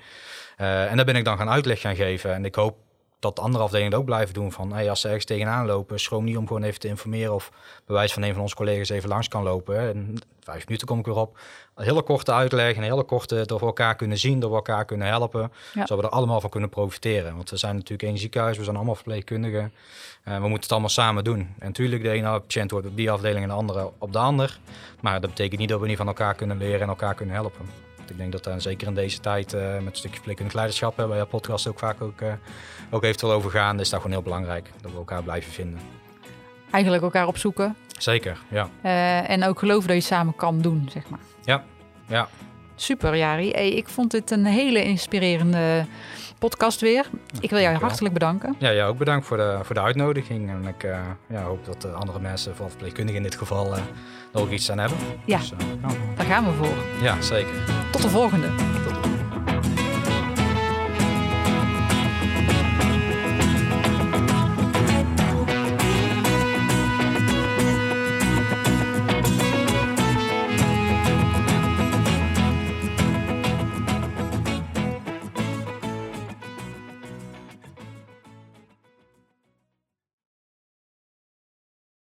Uh, 0.58 0.92
en 0.92 0.96
daar 0.96 1.06
ben 1.06 1.16
ik 1.16 1.26
dan 1.26 1.38
gaan 1.38 1.50
uitleg 1.50 1.82
gaan 1.82 1.96
geven. 1.96 2.34
En 2.34 2.46
ik 2.46 2.56
hoop 2.56 2.78
dat 3.20 3.40
andere 3.40 3.64
afdelingen 3.64 3.98
ook 3.98 4.06
blijven 4.06 4.34
doen. 4.34 4.52
Van 4.52 4.74
hey, 4.74 4.90
als 4.90 5.02
ze 5.02 5.08
ergens 5.08 5.26
tegenaan 5.26 5.66
lopen, 5.66 6.00
schroom 6.00 6.24
niet 6.24 6.38
om 6.38 6.48
gewoon 6.48 6.64
even 6.64 6.80
te 6.80 6.88
informeren 6.88 7.34
of 7.34 7.52
bewijs 7.86 8.14
van 8.14 8.24
een 8.24 8.34
van 8.34 8.42
onze 8.42 8.56
collega's 8.56 8.90
even 8.90 9.10
langs 9.10 9.28
kan 9.28 9.44
lopen. 9.44 9.80
En 9.80 10.16
vijf 10.40 10.66
minuten 10.66 10.88
kom 10.88 11.00
ik 11.00 11.06
weer 11.06 11.16
op. 11.16 11.38
Een 11.76 11.86
hele 11.86 12.02
korte 12.02 12.34
uitleg, 12.34 12.76
een 12.76 12.84
hele 12.84 13.04
korte 13.04 13.46
door 13.46 13.62
elkaar 13.62 13.96
kunnen 13.96 14.18
zien, 14.18 14.40
door 14.40 14.56
elkaar 14.56 14.86
kunnen 14.86 15.08
helpen. 15.08 15.52
Ja. 15.74 15.86
Zodat 15.86 15.98
we 15.98 16.10
er 16.10 16.18
allemaal 16.18 16.42
van 16.42 16.50
kunnen 16.50 16.70
profiteren. 16.70 17.36
Want 17.36 17.50
we 17.50 17.58
zijn 17.58 17.76
natuurlijk 17.76 18.04
één 18.04 18.18
ziekenhuis, 18.18 18.58
we 18.58 18.64
zijn 18.64 18.76
allemaal 18.76 18.96
verpleegkundigen. 18.96 19.74
Uh, 20.28 20.34
we 20.34 20.40
moeten 20.40 20.60
het 20.60 20.72
allemaal 20.72 20.90
samen 20.90 21.24
doen. 21.24 21.40
En 21.40 21.68
natuurlijk, 21.68 22.04
de 22.04 22.10
ene 22.10 22.40
patiënt 22.40 22.72
wordt 22.72 22.88
op 22.88 22.96
die 22.96 23.12
afdeling 23.12 23.42
en 23.42 23.50
de 23.50 23.56
andere 23.56 23.92
op 23.98 24.12
de 24.12 24.20
ander. 24.20 24.60
Maar 25.02 25.22
dat 25.22 25.30
betekent 25.30 25.60
niet 25.60 25.70
dat 25.70 25.80
we 25.80 25.88
niet 25.88 25.98
van 25.98 26.08
elkaar 26.08 26.36
kunnen 26.36 26.58
leren 26.58 26.82
en 26.82 26.88
elkaar 26.88 27.16
kunnen 27.16 27.36
helpen. 27.36 27.85
Ik 28.10 28.18
denk 28.18 28.32
dat 28.32 28.44
daar 28.44 28.62
zeker 28.62 28.88
in 28.88 28.96
deze 28.96 29.20
tijd 29.20 29.54
uh, 29.54 29.62
met 29.62 29.86
een 29.86 29.96
stukje 29.96 30.16
verpleegkundig 30.16 30.56
leiderschap, 30.56 30.98
waar 30.98 31.18
je 31.18 31.26
podcast 31.26 31.68
ook 31.68 31.80
vaak 31.80 32.02
ook, 32.02 32.22
ook 32.90 33.04
eventueel 33.04 33.32
over 33.32 33.52
gaan, 33.52 33.80
is 33.80 33.90
dat 33.90 34.02
gewoon 34.02 34.16
heel 34.16 34.26
belangrijk 34.26 34.72
dat 34.82 34.92
we 34.92 34.98
elkaar 34.98 35.24
blijven 35.24 35.52
vinden. 35.52 35.80
Eigenlijk 36.72 37.04
elkaar 37.04 37.28
opzoeken. 37.28 37.76
Zeker, 37.98 38.38
ja. 38.48 38.70
En 39.28 39.44
ook 39.44 39.60
geloven 39.60 39.88
dat 39.88 39.96
je 39.96 40.02
het 40.02 40.12
samen 40.12 40.36
kan 40.36 40.62
doen, 40.62 40.90
zeg 40.92 41.10
maar. 41.10 41.20
Ja, 41.44 41.64
ja. 42.08 42.30
Super, 42.76 43.16
Jari. 43.18 43.52
Hey, 43.52 43.70
ik 43.70 43.88
vond 43.88 44.12
dit 44.12 44.32
een 44.32 44.46
hele 44.46 44.84
inspirerende 44.84 45.86
podcast 46.40 46.82
weer. 46.82 47.06
Ik 47.40 47.50
wil 47.50 47.60
jou 47.60 47.78
hartelijk 47.78 48.14
bedanken. 48.14 48.56
Ja, 48.60 48.70
ja 48.70 48.86
ook 48.86 48.98
bedankt 48.98 49.26
voor 49.26 49.38
de, 49.38 49.60
voor 49.64 49.76
de 49.76 49.82
uitnodiging. 49.82 50.50
En 50.50 50.68
ik 50.68 50.84
uh, 50.84 50.98
ja, 51.28 51.42
hoop 51.44 51.66
dat 51.66 51.94
andere 51.94 52.20
mensen, 52.20 52.52
vooral 52.52 52.70
verpleegkundigen 52.70 53.22
in 53.22 53.28
dit 53.30 53.38
geval, 53.38 53.74
uh, 53.74 53.78
er 54.34 54.40
ook 54.42 54.50
iets 54.50 54.72
aan 54.72 54.80
hebben. 54.80 54.98
Ja, 55.26 55.38
dus, 55.38 55.52
uh, 55.52 55.90
daar 56.16 56.26
gaan 56.26 56.46
we 56.46 56.52
voor. 56.52 56.76
Ja, 57.02 57.22
zeker. 57.22 57.54
Tot 57.92 58.02
de 58.02 58.10
volgende. 58.10 58.48